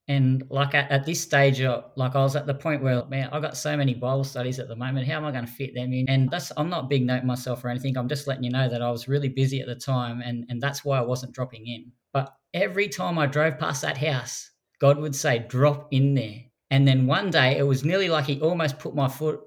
And 0.08 0.44
like 0.50 0.76
at, 0.76 0.92
at 0.92 1.06
this 1.06 1.22
stage, 1.22 1.62
like 1.62 2.16
I 2.16 2.24
was 2.24 2.36
at 2.36 2.46
the 2.46 2.54
point 2.54 2.84
where, 2.84 3.06
man, 3.06 3.30
I 3.32 3.40
got 3.40 3.56
so 3.56 3.78
many 3.78 3.94
Bible 3.94 4.24
studies 4.24 4.60
at 4.60 4.68
the 4.68 4.76
moment. 4.76 5.08
How 5.08 5.18
am 5.18 5.26
I 5.26 5.32
going 5.32 5.46
to 5.46 5.52
fit 5.52 5.74
them 5.74 5.94
in? 5.94 6.10
And 6.10 6.30
that's 6.30 6.52
I'm 6.58 6.70
not 6.70 6.90
big 6.90 7.06
note 7.06 7.24
myself 7.24 7.64
or 7.64 7.70
anything. 7.70 7.98
I'm 7.98 8.10
just 8.10 8.28
letting 8.28 8.44
you 8.44 8.52
know 8.52 8.68
that 8.68 8.82
I 8.82 8.92
was 8.92 9.08
really 9.08 9.30
busy 9.30 9.62
at 9.62 9.68
the 9.68 9.76
time, 9.76 10.22
and 10.22 10.46
and 10.50 10.62
that's 10.62 10.84
why 10.84 10.98
I 10.98 11.02
wasn't 11.02 11.34
dropping 11.34 11.68
in. 11.68 11.92
But 12.14 12.36
every 12.54 12.90
time 12.90 13.18
I 13.18 13.26
drove 13.26 13.58
past 13.58 13.84
that 13.84 13.98
house, 13.98 14.52
God 14.80 14.98
would 14.98 15.16
say, 15.16 15.40
"Drop 15.40 15.88
in 15.92 16.14
there." 16.14 16.42
And 16.72 16.88
then 16.88 17.06
one 17.06 17.30
day, 17.30 17.58
it 17.58 17.64
was 17.64 17.86
nearly 17.86 18.10
like 18.10 18.26
He 18.26 18.42
almost 18.42 18.80
put 18.80 18.96
my 18.96 19.08
foot 19.08 19.40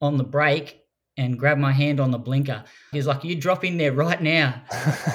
on 0.00 0.16
the 0.16 0.24
brake 0.24 0.80
and 1.18 1.38
grabbed 1.38 1.60
my 1.60 1.72
hand 1.72 2.00
on 2.00 2.10
the 2.10 2.18
blinker. 2.18 2.64
He 2.92 2.96
was 2.96 3.06
like, 3.06 3.24
"You 3.24 3.34
drop 3.36 3.64
in 3.64 3.76
there 3.76 3.92
right 3.92 4.22
now." 4.22 4.62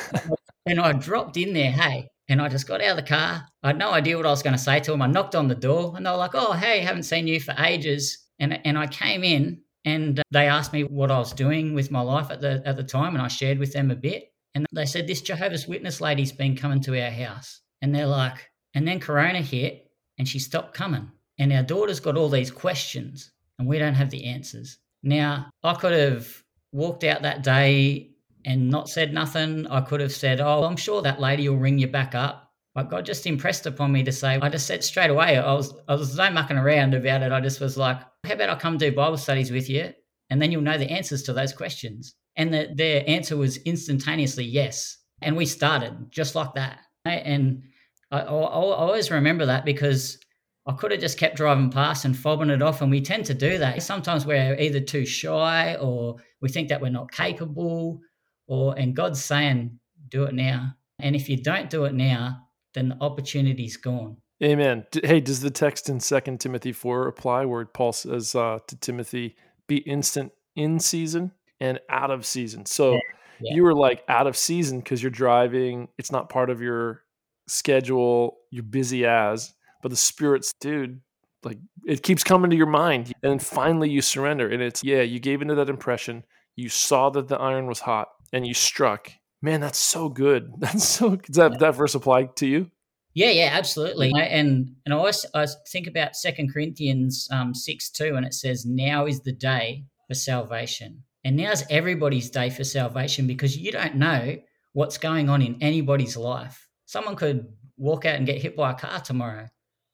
and 0.68 0.80
I 0.80 0.94
dropped 0.94 1.38
in 1.38 1.54
there. 1.54 1.72
Hey, 1.72 2.10
and 2.30 2.42
I 2.42 2.48
just 2.48 2.68
got 2.68 2.82
out 2.82 2.98
of 2.98 3.06
the 3.06 3.10
car. 3.10 3.46
I 3.64 3.68
had 3.68 3.78
no 3.78 3.92
idea 3.92 4.18
what 4.18 4.26
I 4.26 4.32
was 4.32 4.44
going 4.44 4.56
to 4.56 4.62
say 4.62 4.80
to 4.82 4.94
him. 4.94 5.02
I 5.02 5.08
knocked 5.08 5.36
on 5.36 5.48
the 5.48 5.56
door 5.56 5.94
and 5.96 6.06
they 6.06 6.10
were 6.10 6.18
like, 6.18 6.36
oh, 6.36 6.54
hey, 6.54 6.80
haven't 6.80 7.04
seen 7.04 7.28
you 7.28 7.40
for 7.40 7.56
ages. 7.60 8.18
And, 8.40 8.60
and 8.66 8.78
I 8.78 8.88
came 8.88 9.24
in 9.24 9.62
and 9.86 10.22
they 10.32 10.48
asked 10.48 10.74
me 10.74 10.84
what 10.84 11.12
I 11.12 11.20
was 11.20 11.34
doing 11.34 11.74
with 11.74 11.92
my 11.92 12.02
life 12.02 12.32
at 12.32 12.42
the, 12.42 12.62
at 12.66 12.78
the 12.78 12.84
time. 12.84 13.14
And 13.16 13.22
I 13.22 13.28
shared 13.28 13.60
with 13.60 13.74
them 13.74 13.92
a 13.92 13.96
bit. 13.96 14.32
And 14.56 14.66
they 14.72 14.86
said, 14.86 15.08
this 15.08 15.22
Jehovah's 15.22 15.68
Witness 15.68 16.00
lady's 16.00 16.32
been 16.32 16.56
coming 16.56 16.82
to 16.82 17.02
our 17.02 17.12
house. 17.12 17.62
And 17.82 17.94
they're 17.94 18.08
like, 18.08 18.50
and 18.74 18.88
then 18.88 19.00
Corona 19.00 19.42
hit 19.42 19.90
and 20.18 20.28
she 20.28 20.40
stopped 20.40 20.74
coming. 20.74 21.12
And 21.40 21.52
our 21.52 21.64
daughter's 21.64 22.00
got 22.00 22.18
all 22.18 22.30
these 22.30 22.52
questions 22.52 23.32
and 23.60 23.68
we 23.68 23.80
don't 23.80 23.96
have 23.96 24.10
the 24.10 24.26
answers. 24.26 24.78
Now, 25.04 25.50
I 25.64 25.74
could 25.74 25.92
have 25.92 26.44
walked 26.72 27.04
out 27.04 27.22
that 27.22 27.44
day 27.44 28.12
and 28.46 28.70
not 28.70 28.90
said 28.90 29.14
nothing. 29.14 29.68
I 29.68 29.82
could 29.82 30.00
have 30.00 30.12
said, 30.12 30.42
Oh, 30.42 30.64
I'm 30.64 30.78
sure 30.78 31.02
that 31.02 31.20
lady 31.20 31.48
will 31.48 31.58
ring 31.58 31.78
you 31.78 31.88
back 31.88 32.16
up. 32.16 32.52
But 32.74 32.90
God 32.90 33.06
just 33.06 33.28
impressed 33.28 33.68
upon 33.68 33.92
me 33.92 34.04
to 34.04 34.12
say, 34.12 34.40
I 34.42 34.50
just 34.50 34.66
said 34.66 34.84
straight 34.84 35.12
away, 35.12 35.38
I 35.38 35.54
was 35.54 35.74
I 35.88 35.94
was 35.94 36.18
no 36.18 36.32
mucking 36.32 36.58
around 36.58 36.94
about 36.96 37.22
it. 37.22 37.32
I 37.32 37.40
just 37.40 37.60
was 37.60 37.78
like, 37.78 38.00
How 38.26 38.34
about 38.34 38.50
I 38.50 38.56
come 38.56 38.78
do 38.78 38.92
Bible 38.92 39.18
studies 39.18 39.52
with 39.52 39.70
you? 39.70 39.94
And 40.30 40.42
then 40.42 40.52
you'll 40.52 40.62
know 40.62 40.78
the 40.78 40.90
answers 40.90 41.22
to 41.24 41.34
those 41.34 41.54
questions. 41.54 42.16
And 42.36 42.52
the, 42.54 42.70
their 42.74 43.04
answer 43.08 43.38
was 43.38 43.58
instantaneously 43.58 44.46
yes. 44.46 44.98
And 45.22 45.38
we 45.38 45.46
started 45.46 45.94
just 46.10 46.34
like 46.34 46.56
that. 46.56 46.80
And 47.06 47.64
I, 48.12 48.22
I, 48.22 48.24
I 48.24 48.32
always 48.32 49.12
remember 49.12 49.46
that 49.46 49.66
because 49.66 50.18
I 50.66 50.74
could 50.74 50.92
have 50.92 51.02
just 51.02 51.18
kept 51.18 51.36
driving 51.36 51.70
past 51.70 52.06
and 52.06 52.16
fobbing 52.16 52.50
it 52.50 52.62
off. 52.62 52.82
And 52.82 52.90
we 52.90 53.02
tend 53.02 53.26
to 53.26 53.34
do 53.34 53.58
that. 53.58 53.82
Sometimes 53.84 54.26
we're 54.26 54.56
either 54.58 54.80
too 54.80 55.06
shy 55.06 55.76
or 55.76 56.18
we 56.42 56.50
think 56.50 56.70
that 56.70 56.82
we're 56.82 56.90
not 56.90 57.12
capable 57.12 58.00
or 58.48 58.78
and 58.78 58.96
God's 58.96 59.24
saying, 59.24 59.80
do 60.10 60.24
it 60.24 60.34
now. 60.34 60.76
And 61.00 61.16
if 61.16 61.28
you 61.28 61.42
don't 61.42 61.70
do 61.70 61.86
it 61.86 61.94
now, 61.94 62.48
then 62.74 62.90
the 62.90 62.98
opportunity's 63.02 63.78
gone. 63.78 64.18
Amen. 64.42 64.86
Hey, 65.04 65.20
does 65.20 65.42
the 65.42 65.52
text 65.52 65.90
in 65.90 66.00
Second 66.00 66.40
Timothy 66.40 66.72
4 66.72 67.08
apply 67.08 67.46
where 67.46 67.66
Paul 67.66 67.94
says 67.94 68.36
uh, 68.36 68.60
to 68.68 68.76
Timothy, 68.78 69.36
be 69.68 69.78
instant 69.78 70.32
in 70.56 70.80
season 70.80 71.32
and 71.60 71.80
out 71.90 72.12
of 72.12 72.26
season? 72.26 72.66
So 72.66 72.94
yeah. 72.94 73.00
Yeah. 73.40 73.56
you 73.56 73.64
were 73.64 73.74
like 73.74 74.04
out 74.08 74.28
of 74.28 74.38
season 74.38 74.80
because 74.80 75.02
you're 75.02 75.12
driving, 75.12 75.88
it's 75.98 76.12
not 76.12 76.30
part 76.30 76.50
of 76.50 76.62
your 76.62 77.04
schedule, 77.48 78.38
you're 78.50 78.64
busy 78.64 79.06
as, 79.06 79.54
but 79.84 79.90
the 79.90 79.98
Spirit's, 79.98 80.54
dude, 80.60 81.02
like 81.44 81.60
it 81.86 82.02
keeps 82.02 82.24
coming 82.24 82.50
to 82.50 82.58
your 82.58 82.66
mind. 82.66 83.14
And 83.22 83.34
then 83.34 83.40
finally 83.40 83.90
you 83.90 84.02
surrender. 84.02 84.50
And 84.50 84.64
it's, 84.64 84.84
yeah, 84.84 85.02
you 85.02 85.20
gave 85.20 85.42
into 85.44 85.56
that 85.56 85.70
impression. 85.70 86.24
You 86.56 86.70
saw 86.70 87.12
that 87.12 87.28
the 87.28 87.38
iron 87.38 87.68
was 87.68 87.82
hot 87.82 88.08
and 88.32 88.48
you 88.48 88.56
struck. 88.56 89.12
Man, 89.42 89.60
that's 89.60 89.78
so 89.78 90.08
good. 90.08 90.54
That's 90.58 90.88
so. 90.88 91.18
Does 91.18 91.36
that 91.36 91.60
that 91.60 91.76
verse 91.76 91.96
apply 91.96 92.30
to 92.38 92.48
you? 92.48 92.72
Yeah, 93.14 93.30
yeah, 93.30 93.50
absolutely. 93.52 94.10
And 94.18 94.74
and 94.86 94.94
I 94.94 94.98
always 94.98 95.26
I 95.36 95.46
think 95.68 95.86
about 95.86 96.16
Second 96.16 96.54
Corinthians 96.54 97.28
um, 97.30 97.54
six 97.54 97.90
two, 97.90 98.16
and 98.16 98.26
it 98.26 98.34
says, 98.34 98.66
"Now 98.66 99.06
is 99.06 99.20
the 99.20 99.34
day 99.34 99.84
for 100.08 100.14
salvation." 100.14 101.04
And 101.26 101.36
now's 101.36 101.66
everybody's 101.70 102.30
day 102.30 102.50
for 102.50 102.64
salvation 102.64 103.28
because 103.28 103.58
you 103.58 103.74
don't 103.74 103.96
know 103.96 104.38
what's 104.72 104.98
going 104.98 105.30
on 105.30 105.42
in 105.42 105.58
anybody's 105.62 106.16
life. 106.16 106.70
Someone 106.86 107.18
could 107.18 107.46
walk 107.78 108.06
out 108.06 108.16
and 108.16 108.26
get 108.26 108.42
hit 108.42 108.56
by 108.56 108.72
a 108.72 108.76
car 108.76 109.02
tomorrow, 109.02 109.48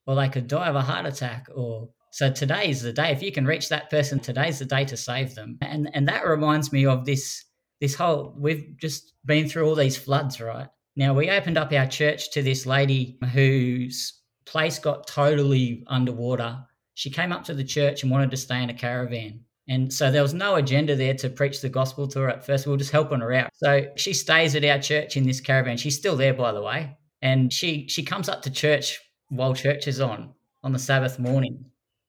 or 0.10 0.16
they 0.16 0.28
could 0.28 0.48
die 0.48 0.68
of 0.68 0.75
a 0.75 0.82
heart 0.82 1.06
attack, 1.06 1.46
or 1.54 1.88
so 2.10 2.32
today 2.32 2.68
is 2.68 2.82
the 2.82 2.92
day. 2.92 3.12
If 3.12 3.22
you 3.22 3.32
can 3.32 3.46
reach 3.46 3.70
that 3.70 3.92
person, 3.92 4.20
today's 4.20 4.58
the 4.58 4.66
day 4.66 4.84
to 4.86 4.98
save 4.98 5.36
them. 5.36 5.60
And 5.62 5.88
and 5.94 6.08
that 6.08 6.25
reminds 6.25 6.74
me 6.74 6.88
of 6.88 7.06
this 7.06 7.46
this 7.80 7.94
whole 7.94 8.34
we've 8.36 8.75
just 8.78 9.13
been 9.25 9.48
through 9.48 9.68
all 9.68 9.75
these 9.75 9.98
floods, 9.98 10.42
right? 10.42 10.68
Now 10.96 11.13
we 11.13 11.30
opened 11.30 11.60
up 11.60 11.72
our 11.72 11.86
church 11.86 12.32
to 12.32 12.42
this 12.42 12.66
lady 12.66 13.20
whose 13.34 14.20
place 14.46 14.80
got 14.80 15.06
totally 15.06 15.84
underwater. 15.86 16.58
She 16.96 17.12
came 17.12 17.32
up 17.32 17.44
to 17.44 17.54
the 17.54 17.63
church 17.63 18.01
and 18.01 18.12
wanted 18.12 18.32
to 18.32 18.38
stay 18.38 18.63
in 18.63 18.72
a 18.72 18.74
caravan. 18.74 19.42
And 19.68 19.94
so 19.94 20.10
there 20.10 20.24
was 20.24 20.34
no 20.34 20.56
agenda 20.56 20.96
there 20.96 21.13
to 21.13 21.30
preach 21.30 21.62
the 21.62 21.70
gospel 21.70 22.08
to 22.08 22.22
her 22.22 22.30
at 22.30 22.44
first. 22.44 22.66
We 22.66 22.72
were 22.72 22.80
just 22.80 22.89
helping 22.89 23.20
her 23.20 23.32
out. 23.32 23.51
So 23.54 23.86
she 23.96 24.13
stays 24.13 24.56
at 24.56 24.66
our 24.66 24.80
church 24.80 25.18
in 25.18 25.28
this 25.28 25.39
caravan. 25.39 25.78
She's 25.78 25.96
still 25.96 26.16
there, 26.16 26.34
by 26.34 26.51
the 26.51 26.63
way. 26.63 26.98
And 27.22 27.54
she 27.54 27.88
she 27.88 28.01
comes 28.01 28.28
up 28.28 28.42
to 28.42 28.50
church 28.50 29.00
while 29.30 29.54
church 29.54 29.88
is 29.88 30.00
on 30.00 30.34
on 30.64 30.74
the 30.74 30.80
Sabbath 30.80 31.20
morning, 31.20 31.66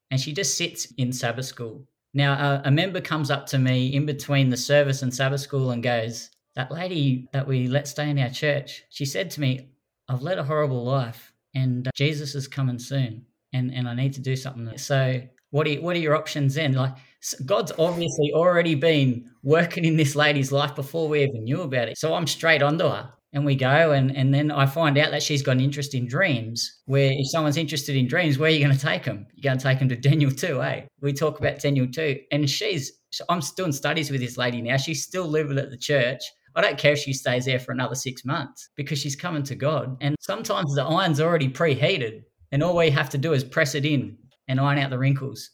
and 0.09 0.19
she 0.19 0.33
just 0.33 0.57
sits 0.57 0.91
in 0.97 1.13
Sabbath 1.13 1.45
school. 1.45 1.87
Now 2.13 2.61
a, 2.65 2.71
member 2.71 2.99
comes 2.99 3.31
up 3.31 3.45
to 3.47 3.57
me 3.57 3.93
in 3.93 4.05
between 4.05 4.49
the 4.49 4.57
service 4.57 5.01
and 5.01 5.13
Sabbath 5.13 5.41
school 5.41 5.71
and 5.71 5.81
goes, 5.81 6.29
"That 6.55 6.71
lady 6.71 7.29
that 7.33 7.47
we 7.47 7.67
let 7.67 7.87
stay 7.87 8.09
in 8.09 8.19
our 8.19 8.29
church, 8.29 8.83
she 8.89 9.05
said 9.05 9.29
to 9.31 9.41
me, 9.41 9.69
I've 10.09 10.21
led 10.21 10.37
a 10.37 10.43
horrible 10.43 10.83
life, 10.83 11.33
and 11.55 11.87
uh, 11.87 11.91
Jesus 11.95 12.35
is 12.35 12.47
coming 12.47 12.79
soon, 12.79 13.25
and 13.53 13.73
and 13.73 13.87
I 13.87 13.95
need 13.95 14.13
to 14.13 14.21
do 14.21 14.35
something." 14.35 14.77
So 14.77 15.21
what 15.51 15.67
are 15.67 15.75
what 15.75 15.95
are 15.95 15.99
your 15.99 16.15
options 16.15 16.55
then? 16.55 16.73
Like 16.73 16.95
God's 17.45 17.71
obviously 17.77 18.31
already 18.33 18.75
been 18.75 19.29
working 19.43 19.85
in 19.85 19.95
this 19.95 20.15
lady's 20.15 20.51
life 20.51 20.75
before 20.75 21.07
we 21.07 21.23
even 21.23 21.43
knew 21.43 21.61
about 21.61 21.87
it. 21.87 21.97
So 21.97 22.13
I'm 22.13 22.27
straight 22.27 22.63
onto 22.63 22.85
her. 22.85 23.13
And 23.33 23.45
we 23.45 23.55
go, 23.55 23.91
and, 23.91 24.15
and 24.15 24.33
then 24.33 24.51
I 24.51 24.65
find 24.65 24.97
out 24.97 25.11
that 25.11 25.23
she's 25.23 25.41
got 25.41 25.53
an 25.53 25.61
interest 25.61 25.93
in 25.93 26.05
dreams. 26.05 26.79
Where 26.85 27.11
if 27.13 27.29
someone's 27.31 27.57
interested 27.57 27.95
in 27.95 28.07
dreams, 28.07 28.37
where 28.37 28.49
are 28.49 28.53
you 28.53 28.63
going 28.63 28.75
to 28.75 28.85
take 28.85 29.05
them? 29.05 29.25
You're 29.33 29.49
going 29.49 29.57
to 29.57 29.63
take 29.63 29.79
them 29.79 29.89
to 29.89 29.95
Daniel 29.95 30.31
2, 30.31 30.61
eh? 30.61 30.81
We 31.01 31.13
talk 31.13 31.39
about 31.39 31.59
Daniel 31.59 31.87
2. 31.87 32.19
And 32.31 32.49
she's, 32.49 32.91
I'm 33.29 33.41
doing 33.55 33.71
studies 33.71 34.11
with 34.11 34.19
this 34.19 34.37
lady 34.37 34.61
now. 34.61 34.75
She's 34.75 35.03
still 35.03 35.27
living 35.27 35.57
at 35.57 35.69
the 35.69 35.77
church. 35.77 36.21
I 36.55 36.61
don't 36.61 36.77
care 36.77 36.93
if 36.93 36.99
she 36.99 37.13
stays 37.13 37.45
there 37.45 37.59
for 37.59 37.71
another 37.71 37.95
six 37.95 38.25
months 38.25 38.69
because 38.75 38.99
she's 38.99 39.15
coming 39.15 39.43
to 39.43 39.55
God. 39.55 39.95
And 40.01 40.15
sometimes 40.19 40.75
the 40.75 40.83
iron's 40.83 41.21
already 41.21 41.47
preheated, 41.47 42.23
and 42.51 42.61
all 42.61 42.75
we 42.75 42.89
have 42.89 43.09
to 43.11 43.17
do 43.17 43.33
is 43.33 43.43
press 43.43 43.75
it 43.75 43.85
in 43.85 44.17
and 44.47 44.59
iron 44.59 44.77
out 44.77 44.89
the 44.89 44.99
wrinkles. 44.99 45.49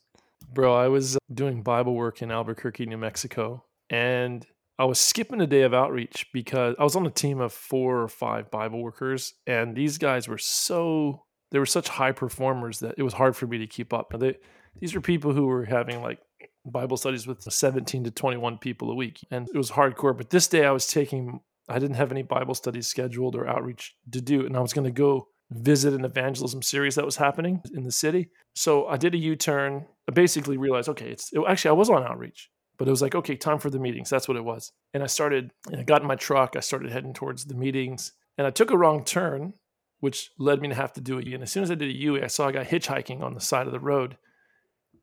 Bro, 0.53 0.73
I 0.73 0.87
was 0.87 1.17
doing 1.31 1.61
Bible 1.61 1.93
work 1.93 2.21
in 2.23 2.31
Albuquerque, 2.31 2.87
New 2.87 2.97
Mexico, 2.97 3.63
and 3.91 4.45
I 4.79 4.85
was 4.85 4.99
skipping 4.99 5.41
a 5.41 5.47
day 5.47 5.63
of 5.63 5.73
outreach 5.73 6.27
because 6.33 6.75
I 6.77 6.83
was 6.83 6.95
on 6.95 7.05
a 7.05 7.11
team 7.11 7.39
of 7.39 7.51
four 7.51 8.01
or 8.01 8.07
five 8.07 8.51
Bible 8.51 8.81
workers, 8.81 9.33
and 9.47 9.75
these 9.75 9.97
guys 9.97 10.27
were 10.27 10.37
so 10.37 11.23
they 11.51 11.59
were 11.59 11.65
such 11.65 11.87
high 11.87 12.11
performers 12.11 12.79
that 12.79 12.95
it 12.97 13.03
was 13.03 13.13
hard 13.13 13.35
for 13.35 13.47
me 13.47 13.57
to 13.59 13.67
keep 13.67 13.93
up. 13.93 14.13
They, 14.19 14.37
these 14.79 14.93
were 14.93 15.01
people 15.01 15.33
who 15.33 15.47
were 15.47 15.65
having 15.65 16.01
like 16.01 16.19
Bible 16.65 16.97
studies 16.97 17.25
with 17.25 17.41
17 17.41 18.03
to 18.03 18.11
21 18.11 18.57
people 18.57 18.91
a 18.91 18.95
week, 18.95 19.19
and 19.31 19.47
it 19.47 19.57
was 19.57 19.71
hardcore. 19.71 20.15
But 20.15 20.29
this 20.29 20.47
day 20.47 20.65
I 20.65 20.71
was 20.71 20.87
taking, 20.87 21.39
I 21.69 21.79
didn't 21.79 21.95
have 21.95 22.11
any 22.11 22.23
Bible 22.23 22.53
studies 22.53 22.87
scheduled 22.87 23.35
or 23.35 23.47
outreach 23.47 23.95
to 24.11 24.21
do, 24.21 24.45
and 24.45 24.55
I 24.55 24.59
was 24.59 24.73
going 24.73 24.85
to 24.85 24.91
go 24.91 25.29
visit 25.49 25.93
an 25.93 26.03
evangelism 26.03 26.61
series 26.61 26.95
that 26.95 27.05
was 27.05 27.15
happening 27.15 27.61
in 27.73 27.83
the 27.83 27.91
city. 27.91 28.29
So 28.53 28.87
I 28.87 28.97
did 28.97 29.15
a 29.15 29.17
U 29.17 29.35
turn. 29.35 29.85
I 30.09 30.11
basically 30.11 30.57
realized, 30.57 30.89
okay, 30.89 31.09
it's 31.09 31.31
it, 31.31 31.41
actually 31.47 31.69
I 31.69 31.73
was 31.73 31.89
on 31.89 32.03
outreach, 32.03 32.49
but 32.77 32.87
it 32.87 32.91
was 32.91 33.01
like, 33.01 33.15
okay, 33.15 33.35
time 33.35 33.59
for 33.59 33.69
the 33.69 33.79
meetings. 33.79 34.09
That's 34.09 34.27
what 34.27 34.37
it 34.37 34.45
was. 34.45 34.71
And 34.93 35.03
I 35.03 35.07
started, 35.07 35.51
and 35.71 35.81
I 35.81 35.83
got 35.83 36.01
in 36.01 36.07
my 36.07 36.15
truck. 36.15 36.55
I 36.55 36.59
started 36.59 36.91
heading 36.91 37.13
towards 37.13 37.45
the 37.45 37.55
meetings, 37.55 38.13
and 38.37 38.45
I 38.45 38.51
took 38.51 38.71
a 38.71 38.77
wrong 38.77 39.03
turn, 39.03 39.53
which 39.99 40.31
led 40.37 40.61
me 40.61 40.69
to 40.69 40.75
have 40.75 40.93
to 40.93 41.01
do 41.01 41.19
a 41.19 41.23
U. 41.23 41.33
And 41.33 41.43
as 41.43 41.51
soon 41.51 41.63
as 41.63 41.71
I 41.71 41.75
did 41.75 41.89
a 41.89 41.97
U, 41.97 42.23
I 42.23 42.27
saw 42.27 42.47
a 42.47 42.53
guy 42.53 42.63
hitchhiking 42.63 43.21
on 43.21 43.33
the 43.33 43.41
side 43.41 43.65
of 43.65 43.73
the 43.73 43.79
road. 43.79 44.17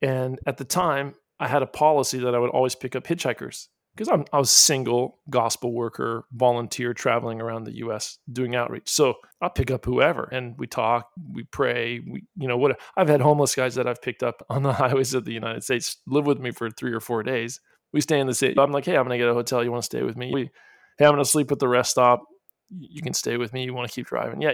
And 0.00 0.38
at 0.46 0.56
the 0.56 0.64
time, 0.64 1.14
I 1.40 1.48
had 1.48 1.62
a 1.62 1.66
policy 1.66 2.18
that 2.18 2.34
I 2.34 2.38
would 2.38 2.50
always 2.50 2.74
pick 2.74 2.94
up 2.94 3.04
hitchhikers 3.04 3.68
because 3.94 4.08
I'm 4.08 4.24
I 4.32 4.38
was 4.38 4.50
single 4.50 5.18
gospel 5.30 5.72
worker, 5.72 6.24
volunteer 6.32 6.94
traveling 6.94 7.40
around 7.40 7.64
the 7.64 7.76
U.S. 7.78 8.18
doing 8.32 8.54
outreach. 8.54 8.88
So 8.90 9.14
I'll 9.40 9.50
pick 9.50 9.70
up 9.70 9.84
whoever, 9.84 10.24
and 10.24 10.54
we 10.58 10.66
talk, 10.66 11.08
we 11.32 11.44
pray, 11.44 12.00
we 12.00 12.24
you 12.36 12.48
know 12.48 12.56
what 12.56 12.78
I've 12.96 13.08
had 13.08 13.20
homeless 13.20 13.54
guys 13.54 13.74
that 13.76 13.86
I've 13.86 14.02
picked 14.02 14.22
up 14.22 14.44
on 14.48 14.62
the 14.62 14.72
highways 14.84 15.14
of 15.14 15.24
the 15.24 15.32
United 15.32 15.62
States 15.64 15.98
live 16.06 16.26
with 16.26 16.38
me 16.38 16.50
for 16.50 16.70
three 16.70 16.92
or 16.92 17.00
four 17.00 17.22
days. 17.22 17.60
We 17.92 18.00
stay 18.00 18.18
in 18.18 18.26
the 18.26 18.34
city. 18.34 18.58
I'm 18.58 18.72
like, 18.72 18.84
hey, 18.84 18.96
I'm 18.96 19.04
gonna 19.04 19.18
get 19.18 19.28
a 19.28 19.34
hotel. 19.34 19.62
You 19.62 19.70
want 19.70 19.82
to 19.82 19.86
stay 19.86 20.02
with 20.02 20.16
me? 20.16 20.30
We, 20.32 20.50
hey, 20.98 21.06
I'm 21.06 21.12
gonna 21.12 21.24
sleep 21.24 21.52
at 21.52 21.58
the 21.58 21.68
rest 21.68 21.92
stop. 21.92 22.22
You 22.70 23.02
can 23.02 23.14
stay 23.14 23.36
with 23.36 23.52
me. 23.52 23.64
You 23.64 23.74
want 23.74 23.88
to 23.88 23.94
keep 23.94 24.06
driving? 24.06 24.40
Yeah, 24.42 24.52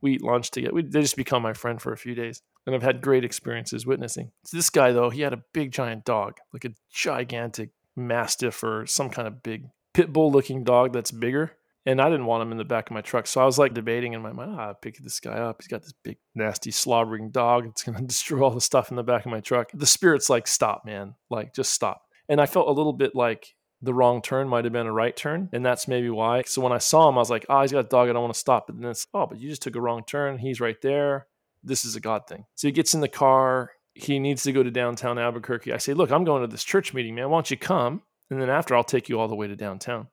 we 0.00 0.14
eat 0.14 0.22
lunch 0.22 0.50
together. 0.50 0.74
We, 0.74 0.82
they 0.82 1.00
just 1.00 1.16
become 1.16 1.42
my 1.42 1.52
friend 1.52 1.80
for 1.80 1.92
a 1.92 1.96
few 1.96 2.14
days, 2.14 2.42
and 2.66 2.74
I've 2.74 2.82
had 2.82 3.00
great 3.00 3.24
experiences 3.24 3.86
witnessing. 3.86 4.30
So 4.46 4.56
this 4.56 4.70
guy 4.70 4.92
though, 4.92 5.10
he 5.10 5.22
had 5.22 5.32
a 5.32 5.42
big 5.52 5.72
giant 5.72 6.04
dog, 6.04 6.34
like 6.52 6.64
a 6.64 6.70
gigantic 6.92 7.70
mastiff 7.98 8.62
or 8.62 8.86
some 8.86 9.10
kind 9.10 9.28
of 9.28 9.42
big 9.42 9.66
pit 9.94 10.12
bull 10.12 10.30
looking 10.30 10.64
dog 10.64 10.92
that's 10.92 11.10
bigger. 11.10 11.52
And 11.86 12.02
I 12.02 12.10
didn't 12.10 12.26
want 12.26 12.42
him 12.42 12.52
in 12.52 12.58
the 12.58 12.64
back 12.64 12.90
of 12.90 12.94
my 12.94 13.00
truck. 13.00 13.26
So 13.26 13.40
I 13.40 13.46
was 13.46 13.58
like 13.58 13.72
debating 13.72 14.12
in 14.12 14.20
my 14.20 14.32
mind, 14.32 14.56
ah, 14.58 14.74
pick 14.74 14.98
this 14.98 15.20
guy 15.20 15.32
up. 15.32 15.62
He's 15.62 15.68
got 15.68 15.82
this 15.82 15.94
big, 16.04 16.18
nasty, 16.34 16.70
slobbering 16.70 17.30
dog. 17.30 17.66
It's 17.66 17.82
going 17.82 17.96
to 17.96 18.04
destroy 18.04 18.42
all 18.42 18.50
the 18.50 18.60
stuff 18.60 18.90
in 18.90 18.96
the 18.96 19.02
back 19.02 19.24
of 19.24 19.30
my 19.30 19.40
truck. 19.40 19.70
The 19.72 19.86
spirit's 19.86 20.28
like, 20.28 20.46
stop, 20.46 20.84
man. 20.84 21.14
Like, 21.30 21.54
just 21.54 21.72
stop. 21.72 22.02
And 22.28 22.40
I 22.40 22.46
felt 22.46 22.68
a 22.68 22.72
little 22.72 22.92
bit 22.92 23.14
like 23.14 23.54
the 23.80 23.94
wrong 23.94 24.20
turn 24.20 24.48
might 24.48 24.64
have 24.64 24.72
been 24.72 24.86
a 24.86 24.92
right 24.92 25.16
turn. 25.16 25.48
And 25.52 25.64
that's 25.64 25.88
maybe 25.88 26.10
why. 26.10 26.42
So 26.42 26.60
when 26.60 26.72
I 26.72 26.78
saw 26.78 27.08
him, 27.08 27.16
I 27.16 27.20
was 27.20 27.30
like, 27.30 27.46
oh, 27.48 27.62
he's 27.62 27.72
got 27.72 27.86
a 27.86 27.88
dog. 27.88 28.10
I 28.10 28.12
don't 28.12 28.22
want 28.22 28.34
to 28.34 28.40
stop. 28.40 28.66
But 28.66 28.78
then 28.78 28.90
it's, 28.90 29.06
oh, 29.14 29.26
but 29.26 29.38
you 29.38 29.48
just 29.48 29.62
took 29.62 29.76
a 29.76 29.80
wrong 29.80 30.04
turn. 30.06 30.36
He's 30.36 30.60
right 30.60 30.80
there. 30.82 31.26
This 31.64 31.86
is 31.86 31.96
a 31.96 32.00
God 32.00 32.26
thing. 32.28 32.44
So 32.54 32.68
he 32.68 32.72
gets 32.72 32.92
in 32.92 33.00
the 33.00 33.08
car. 33.08 33.70
He 33.98 34.18
needs 34.18 34.42
to 34.44 34.52
go 34.52 34.62
to 34.62 34.70
downtown 34.70 35.18
Albuquerque. 35.18 35.72
I 35.72 35.78
say, 35.78 35.92
look, 35.92 36.10
I'm 36.10 36.24
going 36.24 36.42
to 36.42 36.46
this 36.46 36.64
church 36.64 36.94
meeting, 36.94 37.14
man. 37.14 37.30
Why 37.30 37.38
don't 37.38 37.50
you 37.50 37.56
come? 37.56 38.02
And 38.30 38.40
then 38.40 38.50
after, 38.50 38.76
I'll 38.76 38.84
take 38.84 39.08
you 39.08 39.18
all 39.18 39.28
the 39.28 39.34
way 39.34 39.48
to 39.48 39.56
downtown. 39.56 40.08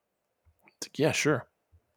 It's 0.77 0.87
like, 0.87 0.99
yeah, 0.99 1.11
sure. 1.11 1.47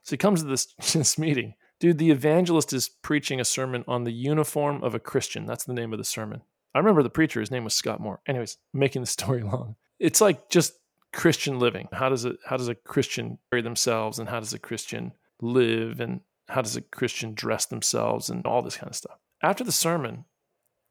So 0.02 0.10
he 0.10 0.16
comes 0.18 0.42
to 0.42 0.48
this, 0.48 0.66
this 0.92 1.18
meeting. 1.18 1.54
Dude, 1.80 1.98
the 1.98 2.10
evangelist 2.10 2.72
is 2.72 2.88
preaching 2.88 3.40
a 3.40 3.44
sermon 3.44 3.84
on 3.86 4.04
the 4.04 4.12
uniform 4.12 4.82
of 4.82 4.94
a 4.94 5.00
Christian. 5.00 5.46
That's 5.46 5.64
the 5.64 5.74
name 5.74 5.92
of 5.92 5.98
the 5.98 6.04
sermon. 6.04 6.42
I 6.74 6.78
remember 6.78 7.02
the 7.02 7.10
preacher, 7.10 7.40
his 7.40 7.50
name 7.50 7.64
was 7.64 7.74
Scott 7.74 8.00
Moore. 8.00 8.20
Anyways, 8.26 8.58
making 8.74 9.02
the 9.02 9.06
story 9.18 9.42
long. 9.42 9.76
It's 9.98 10.20
like 10.20 10.50
just 10.50 10.74
Christian 11.12 11.58
living. 11.58 11.88
How 11.92 12.08
does 12.08 12.24
it 12.24 12.36
how 12.44 12.56
does 12.56 12.68
a 12.68 12.74
Christian 12.74 13.38
carry 13.50 13.62
themselves 13.62 14.18
and 14.18 14.28
how 14.28 14.40
does 14.40 14.52
a 14.52 14.58
Christian 14.58 15.12
live 15.40 16.00
and 16.00 16.20
how 16.48 16.62
does 16.62 16.76
a 16.76 16.82
Christian 16.82 17.34
dress 17.34 17.66
themselves 17.66 18.30
and 18.30 18.46
all 18.46 18.62
this 18.62 18.76
kind 18.76 18.90
of 18.90 18.96
stuff. 18.96 19.18
After 19.42 19.64
the 19.64 19.72
sermon, 19.72 20.24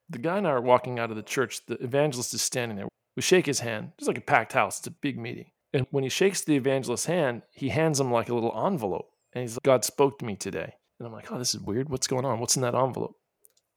the 0.10 0.18
guy 0.18 0.38
and 0.38 0.48
I 0.48 0.52
are 0.52 0.62
walking 0.62 1.00
out 1.00 1.10
of 1.10 1.16
the 1.16 1.24
church. 1.24 1.66
The 1.66 1.76
evangelist 1.84 2.34
is 2.34 2.42
standing 2.42 2.78
there. 2.78 2.88
We 3.16 3.22
shake 3.22 3.46
his 3.46 3.60
hand. 3.60 3.92
It's 3.98 4.08
like 4.08 4.18
a 4.18 4.22
packed 4.22 4.54
house. 4.54 4.80
It's 4.80 4.88
a 4.88 4.92
big 4.92 5.18
meeting. 5.18 5.52
And 5.74 5.86
when 5.92 6.04
he 6.04 6.10
shakes 6.10 6.42
the 6.42 6.56
evangelist's 6.56 7.08
hand, 7.08 7.42
he 7.52 7.70
hands 7.70 8.00
him 8.00 8.12
like 8.12 8.30
a 8.30 8.34
little 8.34 8.54
envelope. 8.66 9.10
And 9.34 9.42
he's 9.42 9.56
like, 9.56 9.64
God 9.64 9.84
spoke 9.84 10.20
to 10.20 10.26
me 10.26 10.36
today. 10.36 10.74
And 11.00 11.08
I'm 11.08 11.14
like, 11.14 11.32
oh, 11.32 11.38
this 11.38 11.54
is 11.54 11.62
weird. 11.62 11.90
What's 11.90 12.08
going 12.08 12.26
on? 12.26 12.40
What's 12.40 12.56
in 12.56 12.62
that 12.62 12.76
envelope? 12.76 13.16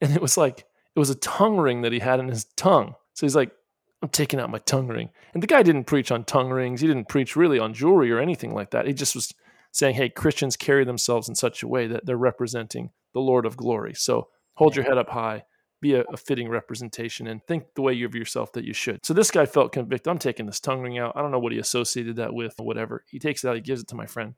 And 0.00 0.14
it 0.14 0.22
was 0.22 0.36
like, 0.36 0.66
it 0.94 0.98
was 0.98 1.10
a 1.10 1.16
tongue 1.16 1.58
ring 1.58 1.82
that 1.82 1.92
he 1.92 1.98
had 1.98 2.20
in 2.20 2.28
his 2.28 2.44
tongue. 2.56 2.94
So 3.14 3.26
he's 3.26 3.36
like, 3.36 3.50
I'm 4.02 4.08
taking 4.08 4.40
out 4.40 4.50
my 4.50 4.58
tongue 4.58 4.88
ring. 4.88 5.10
And 5.34 5.42
the 5.42 5.46
guy 5.46 5.62
didn't 5.62 5.84
preach 5.84 6.10
on 6.10 6.24
tongue 6.24 6.50
rings. 6.50 6.80
He 6.80 6.86
didn't 6.86 7.08
preach 7.08 7.36
really 7.36 7.58
on 7.58 7.74
jewelry 7.74 8.10
or 8.10 8.18
anything 8.18 8.54
like 8.54 8.70
that. 8.70 8.86
He 8.86 8.94
just 8.94 9.14
was 9.14 9.34
saying, 9.72 9.94
hey, 9.94 10.08
Christians 10.08 10.56
carry 10.56 10.84
themselves 10.84 11.28
in 11.28 11.34
such 11.34 11.62
a 11.62 11.68
way 11.68 11.86
that 11.86 12.06
they're 12.06 12.16
representing 12.16 12.90
the 13.12 13.20
Lord 13.20 13.44
of 13.44 13.56
glory. 13.56 13.94
So 13.94 14.28
hold 14.54 14.74
your 14.74 14.86
head 14.86 14.96
up 14.96 15.10
high 15.10 15.44
be 15.80 15.94
a, 15.94 16.02
a, 16.02 16.16
fitting 16.16 16.48
representation 16.48 17.26
and 17.26 17.42
think 17.44 17.64
the 17.74 17.82
way 17.82 18.02
of 18.02 18.14
yourself 18.14 18.52
that 18.52 18.64
you 18.64 18.72
should. 18.72 19.04
So 19.04 19.14
this 19.14 19.30
guy 19.30 19.46
felt 19.46 19.72
convicted. 19.72 20.10
I'm 20.10 20.18
taking 20.18 20.46
this 20.46 20.60
tongue 20.60 20.80
ring 20.80 20.98
out. 20.98 21.16
I 21.16 21.22
don't 21.22 21.30
know 21.30 21.38
what 21.38 21.52
he 21.52 21.58
associated 21.58 22.16
that 22.16 22.34
with 22.34 22.54
or 22.58 22.66
whatever. 22.66 23.04
He 23.08 23.18
takes 23.18 23.44
it 23.44 23.48
out, 23.48 23.56
he 23.56 23.60
gives 23.60 23.80
it 23.80 23.88
to 23.88 23.94
my 23.94 24.06
friend. 24.06 24.34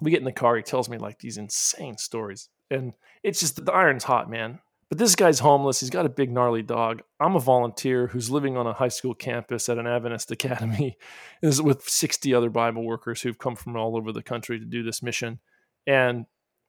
We 0.00 0.10
get 0.10 0.20
in 0.20 0.24
the 0.24 0.32
car, 0.32 0.56
he 0.56 0.62
tells 0.62 0.88
me 0.88 0.98
like 0.98 1.18
these 1.18 1.38
insane 1.38 1.98
stories. 1.98 2.48
And 2.70 2.92
it's 3.22 3.40
just 3.40 3.64
the 3.64 3.72
iron's 3.72 4.04
hot, 4.04 4.30
man. 4.30 4.60
But 4.88 4.98
this 4.98 5.16
guy's 5.16 5.38
homeless. 5.38 5.80
He's 5.80 5.90
got 5.90 6.06
a 6.06 6.10
big 6.10 6.30
gnarly 6.30 6.62
dog. 6.62 7.02
I'm 7.18 7.36
a 7.36 7.40
volunteer 7.40 8.06
who's 8.06 8.30
living 8.30 8.56
on 8.56 8.66
a 8.66 8.72
high 8.72 8.88
school 8.88 9.14
campus 9.14 9.68
at 9.68 9.78
an 9.78 9.86
Adventist 9.86 10.30
academy 10.30 10.96
is 11.42 11.60
with 11.60 11.88
60 11.88 12.34
other 12.34 12.50
Bible 12.50 12.84
workers 12.84 13.22
who've 13.22 13.38
come 13.38 13.56
from 13.56 13.76
all 13.76 13.96
over 13.96 14.12
the 14.12 14.22
country 14.22 14.58
to 14.58 14.64
do 14.64 14.82
this 14.82 15.02
mission. 15.02 15.40
And 15.86 16.26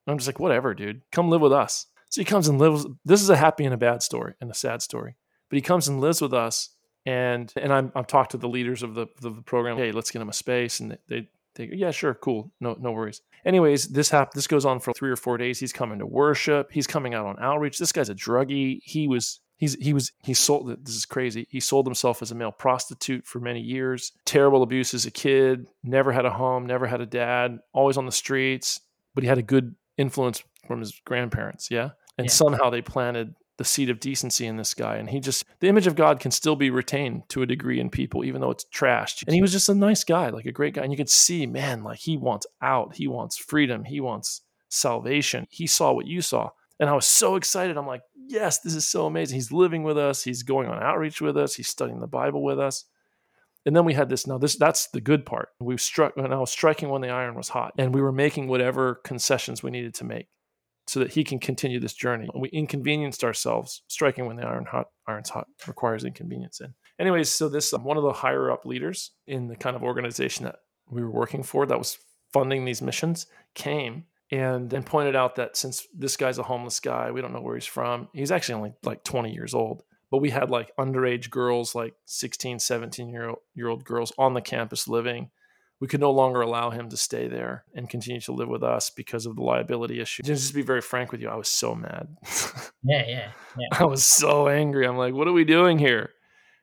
I'm 0.08 0.18
just 0.18 0.28
like, 0.28 0.40
whatever, 0.40 0.74
dude. 0.74 1.02
Come 1.12 1.30
live 1.30 1.42
with 1.42 1.54
us. 1.54 1.88
So 2.10 2.22
he 2.22 2.26
comes 2.26 2.48
and 2.48 2.60
lives. 2.60 2.86
This 3.04 3.22
is 3.22 3.30
a 3.30 3.36
happy 3.36 3.66
and 3.66 3.74
a 3.74 3.78
bad 3.78 4.02
story 4.04 4.34
and 4.40 4.50
a 4.50 4.56
sad 4.56 4.82
story. 4.82 5.16
But 5.50 5.58
he 5.58 5.62
comes 5.62 5.88
and 5.88 6.02
lives 6.02 6.22
with 6.22 6.34
us, 6.34 6.70
and 7.06 7.52
and 7.56 7.72
I'm 7.74 7.92
I'm 7.96 8.06
talked 8.06 8.32
to 8.32 8.38
the 8.38 8.50
leaders 8.50 8.84
of 8.84 8.96
the 8.96 9.08
the 9.22 9.32
program. 9.46 9.78
Hey, 9.78 9.92
let's 9.92 10.12
get 10.12 10.22
him 10.22 10.30
a 10.30 10.34
space, 10.34 10.80
and 10.80 10.98
they 11.08 11.28
They 11.56 11.68
go, 11.68 11.76
yeah, 11.76 11.92
sure, 11.92 12.14
cool, 12.14 12.52
no, 12.60 12.76
no 12.80 12.92
worries. 12.92 13.22
Anyways, 13.46 13.90
this 13.90 14.10
hap- 14.10 14.34
this 14.34 14.48
goes 14.48 14.66
on 14.66 14.80
for 14.80 14.94
three 14.94 15.12
or 15.12 15.16
four 15.16 15.38
days. 15.38 15.60
He's 15.60 15.74
coming 15.74 16.00
to 16.00 16.06
worship. 16.06 16.72
He's 16.72 16.88
coming 16.88 17.14
out 17.14 17.26
on 17.26 17.38
outreach. 17.40 17.78
This 17.78 17.92
guy's 17.92 18.10
a 18.10 18.16
druggie. 18.16 18.80
He 18.84 19.08
was 19.08 19.40
He's 19.58 19.76
he 19.76 19.94
was 19.94 20.12
he 20.24 20.34
sold 20.34 20.68
this 20.86 20.96
is 20.96 21.06
crazy. 21.06 21.48
He 21.50 21.62
sold 21.62 21.86
himself 21.88 22.22
as 22.22 22.32
a 22.32 22.36
male 22.36 22.52
prostitute 22.52 23.26
for 23.26 23.40
many 23.40 23.62
years. 23.62 24.12
Terrible 24.26 24.64
abuse 24.64 24.94
as 24.94 25.06
a 25.06 25.12
kid. 25.12 25.68
Never 25.82 26.12
had 26.12 26.26
a 26.26 26.30
home. 26.30 26.66
Never 26.66 26.88
had 26.88 27.00
a 27.00 27.06
dad. 27.06 27.60
Always 27.72 27.96
on 27.98 28.06
the 28.06 28.12
streets. 28.12 28.82
But 29.14 29.24
he 29.24 29.30
had 29.30 29.38
a 29.38 29.44
good 29.44 29.76
influence 29.98 30.44
from 30.66 30.80
his 30.80 31.00
grandparents. 31.06 31.70
Yeah, 31.72 31.92
and 32.18 32.26
Yeah. 32.26 32.32
somehow 32.32 32.70
they 32.70 32.82
planted 32.82 33.36
the 33.58 33.64
seed 33.64 33.90
of 33.90 34.02
decency 34.02 34.46
in 34.46 34.58
this 34.58 34.74
guy. 34.74 34.98
And 34.98 35.10
he 35.10 35.20
just 35.22 35.46
the 35.62 35.70
image 35.70 35.88
of 35.88 35.96
God 35.96 36.20
can 36.20 36.32
still 36.32 36.58
be 36.58 36.70
retained 36.70 37.30
to 37.30 37.42
a 37.42 37.46
degree 37.46 37.80
in 37.80 37.90
people, 37.90 38.26
even 38.26 38.42
though 38.42 38.52
it's 38.52 38.66
trashed. 38.66 39.24
And 39.26 39.34
he 39.34 39.42
was 39.42 39.54
just 39.54 39.70
a 39.70 39.74
nice 39.74 40.04
guy, 40.04 40.30
like 40.30 40.46
a 40.46 40.52
great 40.52 40.74
guy. 40.74 40.82
And 40.84 40.92
you 40.92 40.98
could 40.98 41.10
see, 41.10 41.46
man, 41.46 41.84
like 41.84 42.00
he 42.00 42.18
wants 42.18 42.46
out. 42.62 42.96
He 42.96 43.08
wants 43.08 43.38
freedom. 43.38 43.86
He 43.86 44.02
wants 44.02 44.42
salvation. 44.68 45.48
He 45.50 45.68
saw 45.68 45.94
what 45.94 46.06
you 46.06 46.22
saw. 46.22 46.50
And 46.82 46.90
I 46.90 46.94
was 46.94 47.08
so 47.08 47.38
excited. 47.38 47.78
I'm 47.78 47.88
like, 47.88 48.02
yes, 48.28 48.60
this 48.60 48.76
is 48.76 48.86
so 48.86 49.06
amazing. 49.06 49.36
He's 49.36 49.54
living 49.54 49.84
with 49.84 49.98
us. 49.98 50.22
He's 50.24 50.44
going 50.44 50.68
on 50.68 50.84
outreach 50.84 51.22
with 51.22 51.38
us. 51.38 51.56
He's 51.56 51.70
studying 51.70 52.02
the 52.02 52.08
Bible 52.08 52.44
with 52.44 52.60
us. 52.60 52.84
And 53.66 53.74
then 53.74 53.86
we 53.86 53.94
had 53.94 54.10
this. 54.10 54.28
Now, 54.28 54.38
this 54.38 54.58
that's 54.58 54.88
the 54.88 55.00
good 55.00 55.26
part. 55.26 55.50
We 55.62 55.78
struck 55.78 56.18
when 56.18 56.34
I 56.34 56.38
was 56.38 56.52
striking 56.52 56.90
when 56.90 57.02
the 57.02 57.10
iron 57.10 57.36
was 57.36 57.50
hot, 57.50 57.74
and 57.78 57.96
we 57.96 58.02
were 58.02 58.12
making 58.12 58.48
whatever 58.48 58.96
concessions 58.96 59.64
we 59.64 59.72
needed 59.72 59.94
to 59.96 60.04
make 60.04 60.28
so 60.88 61.00
that 61.00 61.12
he 61.12 61.24
can 61.24 61.40
continue 61.40 61.80
this 61.80 61.94
journey. 61.94 62.30
We 62.36 62.50
inconvenienced 62.50 63.24
ourselves. 63.24 63.82
Striking 63.88 64.26
when 64.26 64.38
the 64.38 64.46
iron 64.46 64.66
hot 64.66 64.88
iron's 65.08 65.30
hot 65.30 65.48
requires 65.68 66.04
inconvenience. 66.04 66.60
And 66.60 66.74
anyways, 67.00 67.30
so 67.30 67.50
this 67.50 67.74
um, 67.74 67.84
one 67.84 67.98
of 67.98 68.04
the 68.04 68.14
higher 68.14 68.52
up 68.52 68.66
leaders 68.66 69.12
in 69.28 69.48
the 69.48 69.56
kind 69.56 69.76
of 69.76 69.84
organization 69.84 70.46
that 70.46 70.58
we 70.90 71.02
were 71.02 71.12
working 71.12 71.44
for 71.44 71.66
that 71.66 71.78
was 71.78 71.98
funding 72.32 72.66
these 72.66 72.82
missions 72.82 73.28
came 73.54 74.06
and 74.32 74.72
and 74.74 74.86
pointed 74.86 75.16
out 75.16 75.36
that 75.36 75.56
since 75.56 75.88
this 75.96 76.18
guy's 76.18 76.38
a 76.38 76.44
homeless 76.44 76.80
guy, 76.80 77.12
we 77.12 77.22
don't 77.22 77.34
know 77.34 77.42
where 77.42 77.56
he's 77.56 77.66
from. 77.66 78.10
He's 78.14 78.32
actually 78.32 78.56
only 78.56 78.74
like 78.84 79.04
20 79.04 79.32
years 79.32 79.54
old. 79.54 79.84
But 80.12 80.20
we 80.20 80.30
had 80.30 80.50
like 80.50 80.72
underage 80.78 81.30
girls, 81.30 81.74
like 81.74 81.96
16, 82.06 82.60
17 82.60 83.10
year 83.10 83.30
old, 83.30 83.40
year 83.56 83.68
old 83.68 83.84
girls 83.84 84.14
on 84.18 84.34
the 84.34 84.42
campus 84.42 84.88
living. 84.88 85.32
We 85.82 85.88
could 85.88 86.00
no 86.00 86.12
longer 86.12 86.42
allow 86.42 86.70
him 86.70 86.90
to 86.90 86.98
stay 86.98 87.28
there 87.28 87.66
and 87.74 87.90
continue 87.90 88.22
to 88.22 88.32
live 88.32 88.48
with 88.48 88.64
us 88.64 88.90
because 88.90 89.26
of 89.26 89.36
the 89.36 89.44
liability 89.44 90.00
issue. 90.00 90.24
Just 90.24 90.48
to 90.48 90.54
be 90.54 90.62
very 90.62 90.82
frank 90.82 91.12
with 91.12 91.22
you, 91.22 91.30
I 91.30 91.36
was 91.36 91.50
so 91.50 91.76
mad. 91.76 92.08
Yeah, 92.88 93.04
yeah, 93.08 93.32
yeah. 93.58 93.80
I 93.80 93.86
was 93.86 94.04
so 94.04 94.48
angry. 94.48 94.86
I'm 94.86 94.96
like, 94.96 95.16
what 95.16 95.28
are 95.28 95.34
we 95.34 95.44
doing 95.44 95.80
here? 95.80 96.12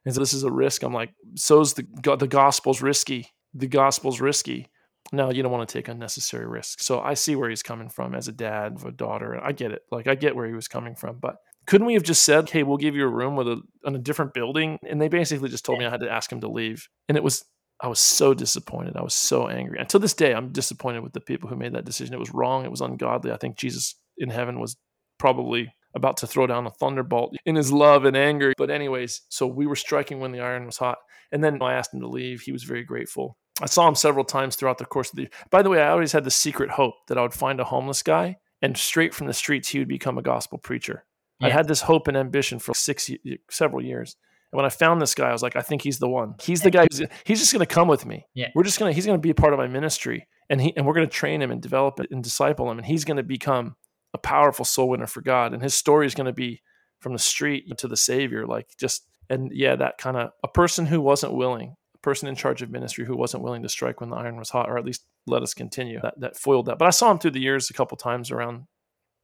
And 0.04 0.14
so 0.14 0.20
this 0.20 0.32
is 0.32 0.44
a 0.44 0.52
risk. 0.52 0.84
I'm 0.84 0.94
like, 0.94 1.10
so's 1.34 1.74
the 1.74 1.84
the 2.16 2.28
gospel's 2.28 2.80
risky. 2.80 3.26
The 3.54 3.66
gospel's 3.66 4.20
risky. 4.20 4.70
No, 5.12 5.30
you 5.32 5.42
don't 5.42 5.50
want 5.50 5.68
to 5.68 5.72
take 5.72 5.88
unnecessary 5.88 6.46
risks. 6.46 6.86
So 6.86 7.00
I 7.00 7.14
see 7.14 7.34
where 7.34 7.50
he's 7.50 7.62
coming 7.62 7.88
from 7.88 8.14
as 8.14 8.28
a 8.28 8.32
dad 8.32 8.74
of 8.76 8.84
a 8.84 8.92
daughter. 8.92 9.38
I 9.42 9.52
get 9.52 9.72
it. 9.72 9.82
Like 9.90 10.06
I 10.06 10.14
get 10.14 10.36
where 10.36 10.46
he 10.46 10.54
was 10.54 10.68
coming 10.68 10.94
from. 10.94 11.18
But 11.20 11.36
couldn't 11.66 11.86
we 11.86 11.94
have 11.94 12.02
just 12.02 12.24
said, 12.24 12.50
"Hey, 12.50 12.62
we'll 12.62 12.78
give 12.78 12.96
you 12.96 13.04
a 13.04 13.10
room 13.10 13.36
with 13.36 13.48
a 13.48 13.60
in 13.84 13.94
a 13.94 13.98
different 13.98 14.34
building"? 14.34 14.78
And 14.88 15.00
they 15.00 15.08
basically 15.08 15.48
just 15.48 15.64
told 15.64 15.78
me 15.78 15.84
I 15.84 15.90
had 15.90 16.00
to 16.00 16.10
ask 16.10 16.30
him 16.30 16.40
to 16.40 16.48
leave. 16.48 16.88
And 17.08 17.16
it 17.16 17.24
was 17.24 17.44
I 17.82 17.88
was 17.88 17.98
so 17.98 18.32
disappointed. 18.32 18.96
I 18.96 19.02
was 19.02 19.12
so 19.12 19.48
angry. 19.48 19.78
And 19.80 19.88
to 19.88 19.98
this 19.98 20.14
day, 20.14 20.32
I'm 20.32 20.52
disappointed 20.52 21.02
with 21.02 21.12
the 21.12 21.20
people 21.20 21.48
who 21.48 21.56
made 21.56 21.74
that 21.74 21.84
decision. 21.84 22.14
It 22.14 22.20
was 22.20 22.32
wrong. 22.32 22.64
It 22.64 22.70
was 22.70 22.80
ungodly. 22.80 23.32
I 23.32 23.36
think 23.36 23.56
Jesus 23.56 23.96
in 24.16 24.30
heaven 24.30 24.60
was 24.60 24.76
probably 25.18 25.74
about 25.94 26.16
to 26.18 26.26
throw 26.28 26.46
down 26.46 26.66
a 26.66 26.70
thunderbolt 26.70 27.34
in 27.44 27.56
his 27.56 27.72
love 27.72 28.04
and 28.04 28.16
anger. 28.16 28.52
But, 28.56 28.70
anyways, 28.70 29.22
so 29.28 29.48
we 29.48 29.66
were 29.66 29.76
striking 29.76 30.20
when 30.20 30.30
the 30.30 30.40
iron 30.40 30.64
was 30.64 30.76
hot. 30.76 30.98
And 31.32 31.42
then 31.42 31.60
I 31.60 31.74
asked 31.74 31.92
him 31.92 32.00
to 32.00 32.08
leave. 32.08 32.42
He 32.42 32.52
was 32.52 32.62
very 32.62 32.84
grateful. 32.84 33.36
I 33.60 33.66
saw 33.66 33.88
him 33.88 33.96
several 33.96 34.24
times 34.24 34.54
throughout 34.54 34.78
the 34.78 34.86
course 34.86 35.10
of 35.10 35.16
the 35.16 35.28
By 35.50 35.62
the 35.62 35.68
way, 35.68 35.82
I 35.82 35.90
always 35.90 36.12
had 36.12 36.24
the 36.24 36.30
secret 36.30 36.70
hope 36.70 36.94
that 37.08 37.18
I 37.18 37.22
would 37.22 37.34
find 37.34 37.58
a 37.58 37.64
homeless 37.64 38.02
guy 38.02 38.36
and 38.62 38.78
straight 38.78 39.12
from 39.12 39.26
the 39.26 39.34
streets 39.34 39.68
he 39.68 39.80
would 39.80 39.88
become 39.88 40.18
a 40.18 40.22
gospel 40.22 40.56
preacher. 40.56 41.04
I 41.40 41.50
had 41.50 41.66
this 41.66 41.82
hope 41.82 42.06
and 42.06 42.16
ambition 42.16 42.60
for 42.60 42.72
six 42.72 43.10
several 43.50 43.84
years. 43.84 44.16
And 44.52 44.58
when 44.58 44.66
I 44.66 44.68
found 44.68 45.00
this 45.00 45.14
guy, 45.14 45.28
I 45.28 45.32
was 45.32 45.42
like, 45.42 45.56
I 45.56 45.62
think 45.62 45.82
he's 45.82 45.98
the 45.98 46.08
one. 46.08 46.34
He's 46.40 46.60
the 46.60 46.70
guy. 46.70 46.86
Who's, 46.90 47.02
he's 47.24 47.40
just 47.40 47.52
going 47.52 47.66
to 47.66 47.74
come 47.74 47.88
with 47.88 48.04
me. 48.04 48.26
Yeah. 48.34 48.48
We're 48.54 48.64
just 48.64 48.78
going 48.78 48.90
to. 48.90 48.94
He's 48.94 49.06
going 49.06 49.18
to 49.18 49.22
be 49.22 49.30
a 49.30 49.34
part 49.34 49.52
of 49.52 49.58
my 49.58 49.66
ministry, 49.66 50.28
and 50.50 50.60
he 50.60 50.76
and 50.76 50.86
we're 50.86 50.94
going 50.94 51.08
to 51.08 51.12
train 51.12 51.40
him 51.40 51.50
and 51.50 51.60
develop 51.60 51.98
it 52.00 52.08
and 52.10 52.22
disciple 52.22 52.70
him, 52.70 52.78
and 52.78 52.86
he's 52.86 53.04
going 53.04 53.16
to 53.16 53.22
become 53.22 53.76
a 54.14 54.18
powerful 54.18 54.64
soul 54.64 54.90
winner 54.90 55.06
for 55.06 55.22
God. 55.22 55.54
And 55.54 55.62
his 55.62 55.74
story 55.74 56.06
is 56.06 56.14
going 56.14 56.26
to 56.26 56.32
be 56.32 56.60
from 57.00 57.14
the 57.14 57.18
street 57.18 57.64
to 57.78 57.88
the 57.88 57.96
Savior, 57.96 58.46
like 58.46 58.68
just 58.78 59.06
and 59.30 59.50
yeah, 59.54 59.74
that 59.76 59.98
kind 59.98 60.16
of 60.16 60.30
a 60.44 60.48
person 60.48 60.86
who 60.86 61.00
wasn't 61.00 61.34
willing, 61.34 61.74
a 61.94 61.98
person 61.98 62.28
in 62.28 62.34
charge 62.34 62.60
of 62.60 62.70
ministry 62.70 63.06
who 63.06 63.16
wasn't 63.16 63.42
willing 63.42 63.62
to 63.62 63.68
strike 63.68 64.00
when 64.00 64.10
the 64.10 64.16
iron 64.16 64.36
was 64.36 64.50
hot, 64.50 64.68
or 64.68 64.76
at 64.76 64.84
least 64.84 65.06
let 65.26 65.42
us 65.42 65.54
continue. 65.54 65.98
That 66.02 66.20
that 66.20 66.36
foiled 66.36 66.66
that. 66.66 66.78
But 66.78 66.88
I 66.88 66.90
saw 66.90 67.10
him 67.10 67.18
through 67.18 67.30
the 67.32 67.40
years 67.40 67.70
a 67.70 67.74
couple 67.74 67.96
times 67.96 68.30
around 68.30 68.66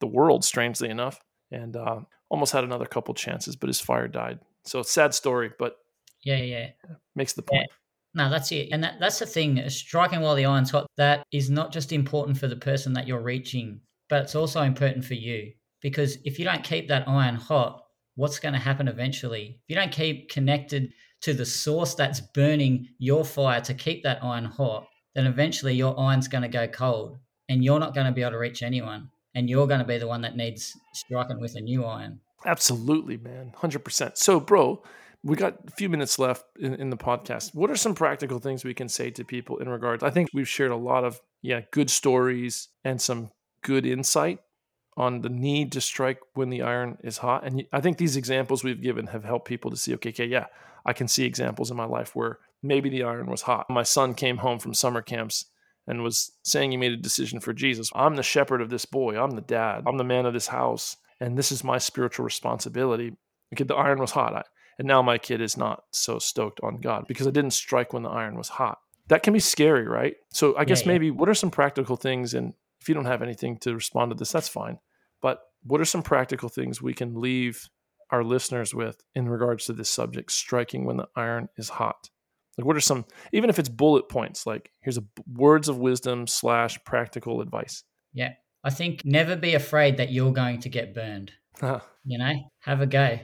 the 0.01 0.07
world, 0.07 0.45
strangely 0.45 0.89
enough, 0.89 1.21
and 1.51 1.77
uh, 1.77 2.01
almost 2.31 2.53
had 2.53 2.65
another 2.65 2.87
couple 2.87 3.15
chances, 3.15 3.57
but 3.57 3.69
his 3.69 3.81
fire 3.81 4.09
died. 4.09 4.39
So 4.69 4.83
sad 4.83 5.15
story, 5.15 5.51
but 5.59 5.77
Yeah, 6.23 6.37
yeah. 6.37 6.71
makes 7.15 7.33
the 7.33 7.43
Yeah. 7.51 7.59
point. 7.59 7.71
No, 8.15 8.31
that's 8.31 8.51
it. 8.53 8.69
And 8.73 8.83
that, 8.83 8.99
that's 9.01 9.19
the 9.19 9.27
thing. 9.27 9.69
Striking 9.69 10.21
while 10.21 10.35
the 10.35 10.45
iron's 10.47 10.71
hot, 10.71 10.87
that 10.97 11.25
is 11.33 11.51
not 11.51 11.73
just 11.73 11.93
important 11.93 12.39
for 12.39 12.49
the 12.49 12.57
person 12.57 12.93
that 12.95 13.07
you're 13.07 13.23
reaching, 13.23 13.81
but 14.09 14.23
it's 14.23 14.35
also 14.35 14.63
important 14.63 15.05
for 15.05 15.15
you. 15.15 15.53
Because 15.81 16.19
if 16.25 16.39
you 16.39 16.45
don't 16.45 16.65
keep 16.65 16.89
that 16.89 17.07
iron 17.07 17.37
hot, 17.37 17.85
what's 18.17 18.41
going 18.41 18.55
to 18.55 18.59
happen 18.59 18.89
eventually? 18.89 19.61
If 19.63 19.69
you 19.69 19.77
don't 19.77 19.93
keep 19.93 20.29
connected 20.31 20.93
to 21.21 21.35
the 21.35 21.47
source 21.47 21.95
that's 21.95 22.21
burning 22.21 22.89
your 22.99 23.25
fire 23.25 23.61
to 23.61 23.75
keep 23.75 24.03
that 24.03 24.23
iron 24.25 24.47
hot, 24.47 24.89
then 25.15 25.27
eventually 25.27 25.75
your 25.75 25.99
iron's 25.99 26.29
going 26.29 26.43
to 26.43 26.49
go 26.49 26.67
cold 26.67 27.19
and 27.49 27.63
you're 27.63 27.79
not 27.81 27.95
going 27.95 28.07
to 28.07 28.13
be 28.13 28.23
able 28.23 28.33
to 28.33 28.39
reach 28.39 28.63
anyone. 28.63 29.11
And 29.35 29.49
you're 29.49 29.67
going 29.69 29.81
to 29.81 29.87
be 29.87 29.99
the 29.99 30.07
one 30.09 30.23
that 30.23 30.37
needs 30.37 30.73
striking 30.95 31.39
with 31.41 31.55
a 31.55 31.61
new 31.61 31.85
iron. 31.85 32.21
Absolutely, 32.45 33.17
man. 33.17 33.53
100%. 33.57 34.17
So, 34.17 34.41
bro, 34.41 34.83
we 35.23 35.37
got 35.37 35.59
a 35.67 35.71
few 35.73 35.89
minutes 35.89 36.19
left 36.19 36.45
in, 36.59 36.75
in 36.75 36.91
the 36.91 36.97
podcast. 36.97 37.55
What 37.55 37.71
are 37.71 37.77
some 37.77 37.95
practical 37.95 38.39
things 38.39 38.65
we 38.65 38.75
can 38.75 38.89
say 38.89 39.11
to 39.11 39.25
people 39.25 39.59
in 39.59 39.69
regards? 39.69 40.03
I 40.03 40.11
think 40.11 40.31
we've 40.33 40.49
shared 40.49 40.71
a 40.71 40.77
lot 40.77 41.05
of, 41.05 41.21
yeah, 41.43 41.63
good 41.71 41.91
stories 41.91 42.69
and 42.85 43.01
some 43.01 43.31
good 43.63 43.85
insight 43.85 44.41
on 44.97 45.21
the 45.21 45.29
need 45.29 45.73
to 45.73 45.81
strike 45.81 46.21
when 46.35 46.51
the 46.51 46.63
iron 46.63 46.99
is 47.03 47.19
hot. 47.19 47.45
And 47.45 47.65
I 47.73 47.81
think 47.81 47.99
these 47.99 48.17
examples 48.17 48.65
we've 48.65 48.83
given 48.83 49.09
have 49.09 49.25
helped 49.25 49.47
people 49.47 49.71
to 49.71 49.77
see, 49.77 49.95
okay, 49.95 50.11
okay, 50.11 50.27
yeah, 50.27 50.47
I 50.85 50.93
can 50.93 51.09
see 51.09 51.25
examples 51.25 51.71
in 51.71 51.77
my 51.77 51.85
life 51.85 52.17
where 52.17 52.39
maybe 52.63 52.89
the 52.89 53.05
iron 53.05 53.27
was 53.27 53.43
hot. 53.43 53.71
My 53.71 53.83
son 53.85 54.15
came 54.15 54.39
home 54.39 54.59
from 54.59 54.75
summer 54.75 55.03
camps 55.03 55.47
and 55.87 56.03
was 56.03 56.33
saying 56.43 56.71
he 56.71 56.77
made 56.77 56.93
a 56.93 56.97
decision 56.97 57.41
for 57.41 57.53
Jesus. 57.53 57.91
I'm 57.95 58.17
the 58.17 58.23
shepherd 58.23 58.61
of 58.61 58.71
this 58.71 58.85
boy. 58.85 59.21
I'm 59.21 59.33
the 59.33 59.41
dad. 59.41 59.85
I'm 59.87 59.97
the 59.97 60.05
man 60.05 60.27
of 60.27 60.35
this 60.35 60.49
house. 60.49 60.97
And 61.21 61.37
this 61.37 61.51
is 61.53 61.65
my 61.65 61.79
spiritual 61.79 62.25
responsibility. 62.25 63.17
Okay, 63.53 63.65
the 63.65 63.75
iron 63.75 63.99
was 63.99 64.13
hot. 64.13 64.35
I, 64.35 64.43
and 64.79 64.87
now 64.87 65.03
my 65.03 65.19
kid 65.19 65.41
is 65.41 65.57
not 65.57 65.85
so 65.91 66.19
stoked 66.19 66.61
on 66.63 66.81
God 66.81 67.07
because 67.09 67.27
I 67.27 67.31
didn't 67.31 67.53
strike 67.53 67.93
when 67.93 68.05
the 68.05 68.11
iron 68.11 68.37
was 68.37 68.49
hot. 68.49 68.79
That 69.09 69.23
can 69.23 69.33
be 69.33 69.41
scary, 69.41 69.87
right? 69.89 70.15
So 70.31 70.57
I 70.57 70.65
guess 70.65 70.83
yeah. 70.83 70.89
maybe 70.89 71.11
what 71.11 71.29
are 71.29 71.35
some 71.35 71.51
practical 71.51 71.97
things? 71.97 72.35
And 72.35 72.53
if 72.81 72.89
you 72.89 72.95
don't 72.95 73.07
have 73.07 73.23
anything 73.23 73.59
to 73.59 73.75
respond 73.75 74.11
to 74.11 74.15
this, 74.17 74.31
that's 74.31 74.49
fine. 74.49 74.79
But 75.21 75.41
what 75.65 75.81
are 75.81 75.87
some 75.87 76.03
practical 76.03 76.49
things 76.49 76.81
we 76.81 76.95
can 76.95 77.21
leave 77.21 77.69
our 78.11 78.23
listeners 78.23 78.75
with 78.75 79.03
in 79.15 79.29
regards 79.29 79.65
to 79.67 79.73
this 79.73 79.91
subject, 79.91 80.31
striking 80.31 80.85
when 80.85 80.99
the 80.99 81.09
iron 81.17 81.49
is 81.57 81.71
hot? 81.71 82.11
Like, 82.57 82.67
what 82.67 82.77
are 82.77 82.81
some, 82.81 83.05
even 83.33 83.51
if 83.51 83.59
it's 83.59 83.69
bullet 83.69 84.09
points, 84.09 84.47
like 84.47 84.71
here's 84.81 84.99
a 84.99 85.05
words 85.33 85.69
of 85.69 85.79
wisdom 85.79 86.27
slash 86.27 86.79
practical 86.85 87.41
advice. 87.41 87.85
Yeah. 88.13 88.35
I 88.69 88.71
think 88.71 89.03
never 89.03 89.35
be 89.35 89.55
afraid 89.55 89.97
that 89.97 90.13
you're 90.13 90.35
going 90.35 90.61
to 90.61 90.69
get 90.69 90.95
burned. 90.95 91.33
Ah. 91.63 91.83
you 92.05 92.19
know? 92.19 92.35
Have 92.61 92.83
a 92.83 92.87
go. 92.87 93.19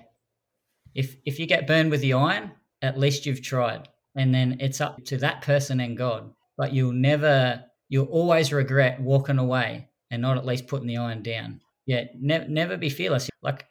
If 0.95 1.17
if 1.27 1.39
you 1.39 1.47
get 1.47 1.67
burned 1.67 1.91
with 1.91 2.01
the 2.01 2.15
iron 2.15 2.53
at 2.81 2.99
least 2.99 3.27
you've 3.27 3.43
tried 3.43 3.87
and 4.17 4.35
then 4.35 4.57
it's 4.61 4.81
up 4.81 5.05
to 5.05 5.19
that 5.19 5.43
person 5.43 5.81
and 5.81 5.99
god. 5.99 6.33
But 6.57 6.73
you'll 6.73 6.93
never 6.93 7.63
you'll 7.91 8.07
always 8.07 8.55
regret 8.55 9.03
walking 9.03 9.39
away 9.39 9.91
and 10.11 10.23
not 10.23 10.39
at 10.39 10.47
least 10.47 10.67
putting 10.67 10.89
the 10.89 10.97
iron 10.97 11.23
down. 11.23 11.61
Yeah 11.85 12.05
ne- 12.19 12.49
never 12.49 12.79
be 12.79 12.89
fearless. 12.89 13.29
Like 13.43 13.67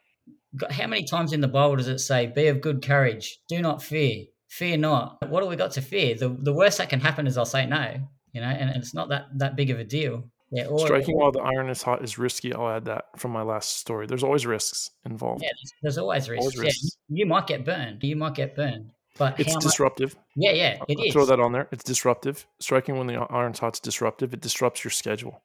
how 0.70 0.86
many 0.86 1.02
times 1.02 1.32
in 1.32 1.40
the 1.40 1.48
bible 1.48 1.74
does 1.74 1.88
it 1.88 1.98
say 1.98 2.28
be 2.28 2.46
of 2.46 2.60
good 2.60 2.86
courage 2.86 3.40
do 3.48 3.60
not 3.60 3.82
fear 3.82 4.26
fear 4.46 4.76
not 4.76 5.18
what 5.28 5.40
do 5.40 5.48
we 5.48 5.56
got 5.56 5.72
to 5.72 5.82
fear? 5.82 6.14
The, 6.14 6.28
the 6.28 6.52
worst 6.52 6.78
that 6.78 6.88
can 6.88 7.00
happen 7.00 7.26
is 7.26 7.36
i'll 7.36 7.44
say 7.56 7.66
no 7.66 7.84
you 8.32 8.40
know 8.40 8.46
and, 8.46 8.70
and 8.70 8.80
it's 8.80 8.94
not 8.94 9.08
that 9.08 9.24
that 9.38 9.56
big 9.56 9.70
of 9.70 9.80
a 9.80 9.84
deal 9.98 10.30
yeah 10.54 10.66
Striking 10.78 11.16
while 11.18 11.32
the 11.32 11.40
iron 11.40 11.68
is 11.68 11.82
hot 11.82 12.02
is 12.02 12.16
risky. 12.18 12.54
I'll 12.54 12.68
add 12.68 12.84
that 12.86 13.04
from 13.18 13.32
my 13.32 13.42
last 13.42 13.76
story. 13.78 14.06
There's 14.06 14.22
always 14.24 14.46
risks 14.46 14.90
involved. 15.04 15.42
Yeah, 15.42 15.50
there's, 15.58 15.72
there's 15.82 15.98
always 15.98 16.28
risks. 16.30 16.40
Always 16.42 16.56
Yeah, 16.56 16.62
risks. 16.62 16.96
you, 17.08 17.18
you 17.18 17.26
might 17.26 17.46
get 17.46 17.64
burned. 17.64 18.02
You 18.02 18.16
might 18.16 18.34
get 18.34 18.54
burned. 18.56 18.90
But 19.18 19.38
It's 19.38 19.50
how 19.50 19.54
much? 19.56 19.62
disruptive. 19.64 20.16
Yeah, 20.36 20.50
yeah, 20.52 20.78
it 20.88 20.96
I'll 20.98 21.04
is. 21.06 21.12
throw 21.12 21.24
that 21.26 21.38
on 21.40 21.52
there. 21.52 21.68
It's 21.70 21.84
disruptive. 21.84 22.46
Striking 22.60 22.96
when 22.98 23.06
the 23.06 23.14
iron's 23.30 23.58
hot 23.60 23.74
is 23.74 23.80
disruptive. 23.80 24.32
It 24.34 24.40
disrupts 24.40 24.82
your 24.82 24.90
schedule. 24.90 25.42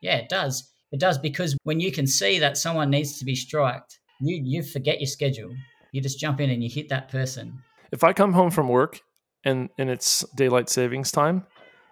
Yeah, 0.00 0.16
it 0.16 0.28
does. 0.28 0.68
It 0.90 0.98
does 1.00 1.18
because 1.18 1.56
when 1.62 1.78
you 1.80 1.92
can 1.92 2.06
see 2.06 2.38
that 2.40 2.56
someone 2.58 2.90
needs 2.90 3.18
to 3.18 3.24
be 3.24 3.34
striked, 3.34 3.98
you 4.20 4.40
you 4.42 4.62
forget 4.62 5.00
your 5.00 5.06
schedule. 5.06 5.50
You 5.92 6.00
just 6.00 6.18
jump 6.18 6.40
in 6.40 6.50
and 6.50 6.62
you 6.64 6.68
hit 6.70 6.88
that 6.88 7.08
person. 7.10 7.62
If 7.92 8.02
I 8.04 8.12
come 8.12 8.32
home 8.32 8.50
from 8.50 8.68
work 8.68 9.00
and 9.44 9.68
and 9.78 9.88
it's 9.88 10.24
daylight 10.36 10.68
savings 10.68 11.10
time, 11.12 11.46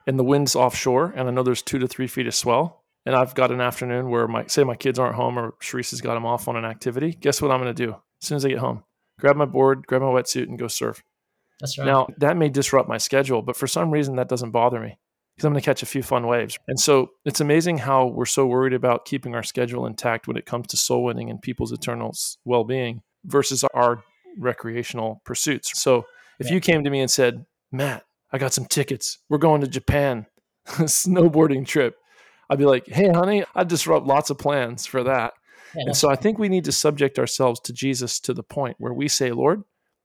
and 0.06 0.18
the 0.18 0.24
wind's 0.24 0.56
offshore 0.56 1.12
and 1.16 1.28
I 1.28 1.30
know 1.30 1.42
there's 1.42 1.62
two 1.62 1.78
to 1.78 1.88
three 1.88 2.06
feet 2.06 2.26
of 2.26 2.34
swell 2.34 2.84
and 3.06 3.14
I've 3.14 3.34
got 3.34 3.50
an 3.50 3.60
afternoon 3.60 4.10
where 4.10 4.28
my 4.28 4.46
say 4.46 4.64
my 4.64 4.76
kids 4.76 4.98
aren't 4.98 5.16
home 5.16 5.38
or 5.38 5.52
Sharice 5.62 5.90
has 5.90 6.00
got 6.00 6.14
them 6.14 6.26
off 6.26 6.48
on 6.48 6.56
an 6.56 6.64
activity, 6.64 7.12
guess 7.12 7.40
what 7.40 7.50
I'm 7.50 7.60
going 7.60 7.74
to 7.74 7.86
do 7.86 7.92
as 7.92 8.26
soon 8.28 8.36
as 8.36 8.44
I 8.44 8.48
get 8.50 8.58
home? 8.58 8.84
Grab 9.18 9.36
my 9.36 9.44
board, 9.44 9.86
grab 9.86 10.02
my 10.02 10.08
wetsuit, 10.08 10.48
and 10.48 10.58
go 10.58 10.68
surf. 10.68 11.02
That's 11.60 11.78
right. 11.78 11.86
Now 11.86 12.08
that 12.18 12.36
may 12.36 12.48
disrupt 12.48 12.88
my 12.88 12.98
schedule, 12.98 13.42
but 13.42 13.56
for 13.56 13.66
some 13.66 13.90
reason 13.90 14.16
that 14.16 14.28
doesn't 14.28 14.50
bother 14.50 14.80
me 14.80 14.98
because 15.36 15.46
I'm 15.46 15.52
going 15.52 15.60
to 15.62 15.64
catch 15.64 15.82
a 15.82 15.86
few 15.86 16.02
fun 16.02 16.26
waves. 16.26 16.58
And 16.68 16.78
so 16.78 17.10
it's 17.24 17.40
amazing 17.40 17.78
how 17.78 18.06
we're 18.06 18.26
so 18.26 18.46
worried 18.46 18.74
about 18.74 19.04
keeping 19.06 19.34
our 19.34 19.42
schedule 19.42 19.86
intact 19.86 20.26
when 20.28 20.36
it 20.36 20.44
comes 20.44 20.66
to 20.68 20.76
soul 20.76 21.04
winning 21.04 21.30
and 21.30 21.40
people's 21.40 21.72
eternal 21.72 22.14
well-being 22.44 23.02
versus 23.24 23.64
our 23.74 24.02
recreational 24.38 25.22
pursuits. 25.24 25.80
So 25.80 26.04
if 26.38 26.48
Yeah. 26.48 26.54
you 26.54 26.60
came 26.60 26.84
to 26.84 26.90
me 26.90 27.00
and 27.00 27.10
said, 27.10 27.46
"Matt, 27.72 28.04
I 28.32 28.38
got 28.38 28.52
some 28.52 28.66
tickets. 28.66 29.18
We're 29.28 29.38
going 29.38 29.60
to 29.60 29.68
Japan, 29.68 30.26
snowboarding 30.66 31.66
trip," 31.66 31.96
I'd 32.48 32.58
be 32.58 32.66
like, 32.66 32.86
"Hey, 32.86 33.10
honey, 33.10 33.44
I'd 33.54 33.68
disrupt 33.68 34.06
lots 34.06 34.30
of 34.30 34.38
plans 34.38 34.86
for 34.86 35.02
that." 35.04 35.34
Yeah, 35.74 35.84
And 35.86 35.96
so 35.96 36.10
I 36.10 36.16
think 36.16 36.38
we 36.38 36.48
need 36.48 36.64
to 36.64 36.72
subject 36.72 37.18
ourselves 37.18 37.60
to 37.60 37.72
Jesus 37.72 38.18
to 38.20 38.34
the 38.34 38.42
point 38.42 38.76
where 38.78 38.92
we 38.92 39.08
say, 39.08 39.30
Lord, 39.30 39.62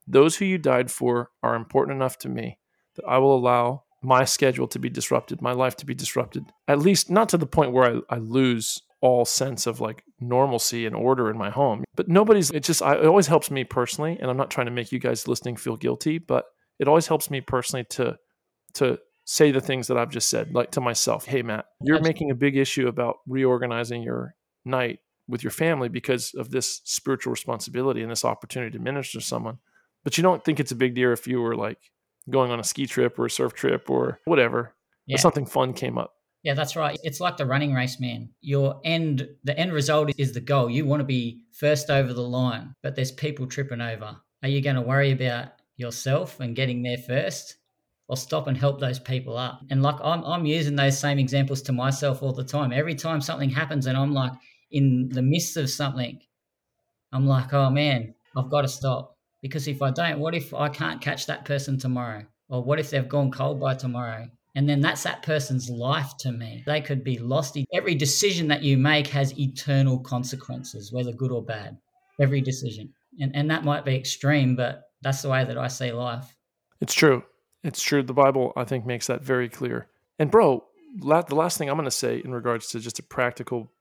those 0.07 0.37
who 0.37 0.45
you 0.45 0.57
died 0.57 0.91
for 0.91 1.31
are 1.41 1.55
important 1.55 1.95
enough 1.95 2.17
to 2.19 2.29
me 2.29 2.59
that 2.95 3.05
I 3.05 3.17
will 3.17 3.35
allow 3.35 3.83
my 4.01 4.23
schedule 4.23 4.67
to 4.67 4.79
be 4.79 4.89
disrupted, 4.89 5.41
my 5.41 5.51
life 5.51 5.75
to 5.77 5.85
be 5.85 5.95
disrupted, 5.95 6.45
at 6.67 6.79
least 6.79 7.09
not 7.09 7.29
to 7.29 7.37
the 7.37 7.47
point 7.47 7.71
where 7.71 8.03
I, 8.09 8.15
I 8.15 8.17
lose 8.19 8.81
all 9.01 9.25
sense 9.25 9.65
of 9.67 9.81
like 9.81 10.03
normalcy 10.19 10.85
and 10.85 10.95
order 10.95 11.29
in 11.29 11.37
my 11.37 11.49
home. 11.49 11.83
But 11.95 12.07
nobody's, 12.07 12.51
it 12.51 12.63
just, 12.63 12.81
I, 12.81 12.95
it 12.95 13.05
always 13.05 13.27
helps 13.27 13.49
me 13.49 13.63
personally. 13.63 14.17
And 14.19 14.29
I'm 14.29 14.37
not 14.37 14.51
trying 14.51 14.65
to 14.65 14.71
make 14.71 14.91
you 14.91 14.99
guys 14.99 15.27
listening 15.27 15.55
feel 15.55 15.75
guilty, 15.75 16.17
but 16.19 16.45
it 16.79 16.87
always 16.87 17.07
helps 17.07 17.29
me 17.29 17.41
personally 17.41 17.85
to, 17.91 18.17
to, 18.75 18.99
say 19.25 19.51
the 19.51 19.59
things 19.59 19.87
that 19.87 19.97
I've 19.97 20.11
just 20.11 20.29
said, 20.29 20.53
like 20.53 20.71
to 20.71 20.81
myself, 20.81 21.25
hey, 21.25 21.41
Matt, 21.41 21.65
you're 21.81 21.99
making 21.99 22.29
a 22.29 22.35
big 22.35 22.55
issue 22.55 22.87
about 22.87 23.17
reorganizing 23.27 24.03
your 24.03 24.35
night 24.63 24.99
with 25.27 25.43
your 25.43 25.51
family 25.51 25.89
because 25.89 26.33
of 26.35 26.51
this 26.51 26.81
spiritual 26.85 27.31
responsibility 27.31 28.03
and 28.03 28.11
this 28.11 28.23
opportunity 28.23 28.77
to 28.77 28.83
minister 28.83 29.19
to 29.19 29.25
someone. 29.25 29.57
But 30.03 30.17
you 30.17 30.21
don't 30.21 30.43
think 30.43 30.59
it's 30.59 30.71
a 30.71 30.75
big 30.75 30.93
deal 30.93 31.11
if 31.11 31.25
you 31.25 31.41
were 31.41 31.55
like 31.55 31.79
going 32.29 32.51
on 32.51 32.59
a 32.59 32.63
ski 32.63 32.85
trip 32.85 33.17
or 33.17 33.25
a 33.25 33.29
surf 33.29 33.53
trip 33.53 33.89
or 33.89 34.19
whatever. 34.25 34.73
Yeah. 35.07 35.15
Or 35.15 35.17
something 35.17 35.45
fun 35.45 35.73
came 35.73 35.97
up. 35.97 36.13
Yeah, 36.43 36.53
that's 36.53 36.75
right. 36.75 36.99
It's 37.03 37.19
like 37.19 37.37
the 37.37 37.45
running 37.45 37.73
race, 37.73 37.99
man. 37.99 38.29
Your 38.41 38.79
end, 38.83 39.27
the 39.43 39.57
end 39.57 39.73
result 39.73 40.11
is 40.17 40.33
the 40.33 40.41
goal. 40.41 40.69
You 40.69 40.85
want 40.85 40.99
to 40.99 41.05
be 41.05 41.41
first 41.51 41.89
over 41.89 42.13
the 42.13 42.21
line, 42.21 42.75
but 42.83 42.95
there's 42.95 43.11
people 43.11 43.47
tripping 43.47 43.81
over. 43.81 44.17
Are 44.43 44.49
you 44.49 44.61
going 44.61 44.75
to 44.75 44.81
worry 44.83 45.09
about 45.11 45.53
yourself 45.77 46.39
and 46.39 46.55
getting 46.55 46.83
there 46.83 46.97
first, 46.97 47.57
or 48.07 48.15
stop 48.15 48.47
and 48.47 48.57
help 48.57 48.79
those 48.79 48.99
people 48.99 49.37
up? 49.37 49.61
And 49.69 49.81
like 49.81 49.95
I'm, 50.03 50.23
I'm 50.23 50.45
using 50.45 50.75
those 50.75 50.97
same 50.97 51.19
examples 51.19 51.61
to 51.63 51.73
myself 51.73 52.21
all 52.21 52.33
the 52.33 52.43
time. 52.43 52.71
Every 52.71 52.95
time 52.95 53.21
something 53.21 53.49
happens, 53.49 53.85
and 53.85 53.97
I'm 53.97 54.13
like 54.13 54.33
in 54.71 55.09
the 55.09 55.21
midst 55.21 55.57
of 55.57 55.69
something, 55.69 56.19
I'm 57.11 57.27
like, 57.27 57.53
oh 57.53 57.69
man, 57.69 58.13
I've 58.35 58.49
got 58.49 58.61
to 58.61 58.67
stop 58.67 59.17
because 59.41 59.67
if 59.67 59.81
I 59.81 59.91
don't, 59.91 60.19
what 60.19 60.35
if 60.35 60.53
I 60.53 60.69
can't 60.69 61.01
catch 61.01 61.27
that 61.27 61.45
person 61.45 61.77
tomorrow, 61.77 62.25
or 62.49 62.63
what 62.63 62.79
if 62.79 62.89
they've 62.89 63.07
gone 63.07 63.31
cold 63.31 63.59
by 63.59 63.75
tomorrow? 63.75 64.27
And 64.57 64.69
then 64.69 64.79
that's 64.79 65.03
that 65.03 65.21
person's 65.21 65.69
life 65.69 66.15
to 66.19 66.31
me. 66.31 66.63
They 66.65 66.79
could 66.79 67.03
be 67.03 67.17
lost. 67.17 67.57
Every 67.73 67.93
decision 67.93 68.47
that 68.47 68.63
you 68.63 68.77
make 68.77 69.07
has 69.07 69.37
eternal 69.37 69.99
consequences, 69.99 70.93
whether 70.93 71.11
good 71.11 71.31
or 71.31 71.43
bad. 71.43 71.77
Every 72.21 72.39
decision. 72.39 72.93
And, 73.19 73.35
and 73.35 73.51
that 73.51 73.65
might 73.65 73.83
be 73.83 73.95
extreme, 73.95 74.55
but 74.55 74.83
that's 75.05 75.21
the 75.21 75.29
way 75.29 75.45
that 75.45 75.55
I 75.55 75.67
see 75.67 75.91
life. 75.91 76.35
It's 76.81 76.95
true. 76.95 77.21
It's 77.63 77.79
true. 77.79 78.01
The 78.01 78.11
Bible, 78.11 78.53
I 78.55 78.63
think, 78.63 78.87
makes 78.87 79.05
that 79.05 79.21
very 79.21 79.47
clear. 79.47 79.87
And, 80.17 80.31
bro, 80.31 80.63
la- 80.99 81.21
the 81.21 81.35
last 81.35 81.59
thing 81.59 81.69
I'm 81.69 81.75
going 81.75 81.85
to 81.85 81.91
say 81.91 82.23
in 82.25 82.31
regards 82.31 82.69
to 82.69 82.79
just 82.79 82.97
a 82.97 83.03
practical 83.03 83.71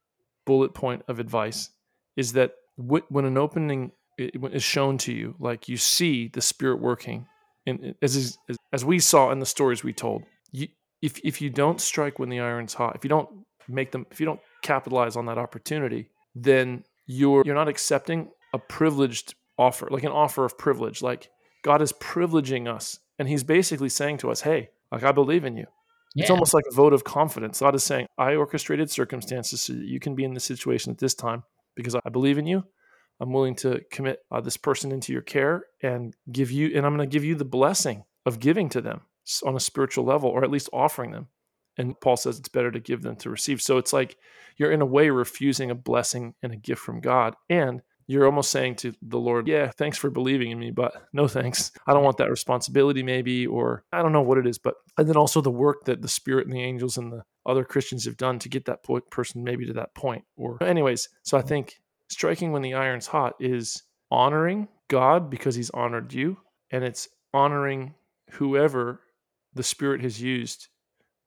bullet 0.44 0.74
point 0.74 1.02
of 1.08 1.18
advice 1.18 1.70
is 2.14 2.34
that 2.34 2.56
wh- 2.76 3.10
when 3.10 3.24
an 3.24 3.38
opening 3.38 3.92
is 4.18 4.62
shown 4.62 4.98
to 4.98 5.14
you, 5.14 5.34
like 5.38 5.66
you 5.66 5.78
see 5.78 6.28
the 6.28 6.42
Spirit 6.42 6.78
working, 6.78 7.26
and 7.66 7.94
as 8.02 8.36
as 8.74 8.84
we 8.84 8.98
saw 8.98 9.30
in 9.30 9.38
the 9.38 9.46
stories 9.46 9.82
we 9.82 9.94
told, 9.94 10.24
you, 10.52 10.68
if 11.00 11.18
if 11.24 11.40
you 11.40 11.48
don't 11.48 11.80
strike 11.80 12.18
when 12.18 12.28
the 12.28 12.40
iron's 12.40 12.74
hot, 12.74 12.96
if 12.96 13.02
you 13.02 13.08
don't 13.08 13.30
make 13.66 13.92
them, 13.92 14.06
if 14.10 14.20
you 14.20 14.26
don't 14.26 14.40
capitalize 14.60 15.16
on 15.16 15.24
that 15.24 15.38
opportunity, 15.38 16.10
then 16.34 16.84
you're 17.06 17.42
you're 17.46 17.54
not 17.54 17.68
accepting 17.68 18.28
a 18.52 18.58
privileged 18.58 19.34
offer, 19.58 19.88
like 19.90 20.04
an 20.04 20.12
offer 20.12 20.44
of 20.44 20.58
privilege. 20.58 21.02
Like 21.02 21.30
God 21.62 21.82
is 21.82 21.92
privileging 21.92 22.72
us, 22.72 22.98
and 23.18 23.28
He's 23.28 23.44
basically 23.44 23.88
saying 23.88 24.18
to 24.18 24.30
us, 24.30 24.40
"Hey, 24.42 24.70
like 24.90 25.02
I 25.02 25.12
believe 25.12 25.44
in 25.44 25.56
you." 25.56 25.66
It's 26.16 26.30
almost 26.30 26.54
like 26.54 26.64
a 26.70 26.74
vote 26.74 26.92
of 26.92 27.02
confidence. 27.02 27.60
God 27.60 27.74
is 27.74 27.82
saying, 27.82 28.06
I 28.16 28.36
orchestrated 28.36 28.88
circumstances 28.90 29.62
so 29.62 29.72
that 29.72 29.84
you 29.84 29.98
can 29.98 30.14
be 30.14 30.24
in 30.24 30.32
this 30.32 30.44
situation 30.44 30.92
at 30.92 30.98
this 30.98 31.14
time 31.14 31.42
because 31.74 31.96
I 31.96 32.08
believe 32.08 32.38
in 32.38 32.46
you. 32.46 32.64
I'm 33.20 33.32
willing 33.32 33.54
to 33.56 33.80
commit 33.90 34.20
uh, 34.30 34.40
this 34.40 34.56
person 34.56 34.92
into 34.92 35.12
your 35.12 35.22
care 35.22 35.64
and 35.82 36.14
give 36.30 36.50
you, 36.50 36.76
and 36.76 36.84
I'm 36.84 36.96
going 36.96 37.08
to 37.08 37.12
give 37.12 37.24
you 37.24 37.34
the 37.34 37.44
blessing 37.44 38.04
of 38.26 38.40
giving 38.40 38.68
to 38.70 38.80
them 38.80 39.02
on 39.44 39.56
a 39.56 39.60
spiritual 39.60 40.04
level, 40.04 40.28
or 40.30 40.44
at 40.44 40.50
least 40.50 40.68
offering 40.72 41.12
them. 41.12 41.28
And 41.76 41.98
Paul 42.00 42.16
says 42.16 42.38
it's 42.38 42.48
better 42.48 42.70
to 42.70 42.80
give 42.80 43.02
than 43.02 43.16
to 43.16 43.30
receive. 43.30 43.60
So 43.60 43.78
it's 43.78 43.92
like 43.92 44.16
you're 44.56 44.70
in 44.70 44.82
a 44.82 44.86
way 44.86 45.10
refusing 45.10 45.70
a 45.70 45.74
blessing 45.74 46.34
and 46.42 46.52
a 46.52 46.56
gift 46.56 46.80
from 46.80 47.00
God. 47.00 47.34
And 47.48 47.82
you're 48.06 48.26
almost 48.26 48.50
saying 48.50 48.76
to 48.76 48.92
the 49.02 49.18
Lord, 49.18 49.48
Yeah, 49.48 49.70
thanks 49.70 49.98
for 49.98 50.10
believing 50.10 50.50
in 50.50 50.58
me, 50.58 50.70
but 50.70 50.94
no 51.12 51.28
thanks. 51.28 51.72
I 51.86 51.92
don't 51.92 52.04
want 52.04 52.18
that 52.18 52.30
responsibility, 52.30 53.02
maybe, 53.02 53.46
or 53.46 53.84
I 53.92 54.02
don't 54.02 54.12
know 54.12 54.22
what 54.22 54.38
it 54.38 54.46
is. 54.46 54.58
But, 54.58 54.74
and 54.98 55.08
then 55.08 55.16
also 55.16 55.40
the 55.40 55.50
work 55.50 55.84
that 55.84 56.02
the 56.02 56.08
Spirit 56.08 56.46
and 56.46 56.54
the 56.54 56.62
angels 56.62 56.96
and 56.96 57.12
the 57.12 57.22
other 57.46 57.64
Christians 57.64 58.04
have 58.04 58.16
done 58.16 58.38
to 58.40 58.48
get 58.48 58.66
that 58.66 58.82
po- 58.82 59.00
person 59.10 59.44
maybe 59.44 59.66
to 59.66 59.72
that 59.74 59.94
point. 59.94 60.24
Or, 60.36 60.62
anyways, 60.62 61.08
so 61.22 61.38
I 61.38 61.42
mm. 61.42 61.48
think 61.48 61.74
striking 62.08 62.52
when 62.52 62.62
the 62.62 62.74
iron's 62.74 63.06
hot 63.06 63.34
is 63.40 63.82
honoring 64.10 64.68
God 64.88 65.30
because 65.30 65.54
he's 65.54 65.70
honored 65.70 66.12
you, 66.12 66.38
and 66.70 66.84
it's 66.84 67.08
honoring 67.32 67.94
whoever 68.32 69.00
the 69.54 69.62
Spirit 69.62 70.02
has 70.02 70.20
used 70.20 70.68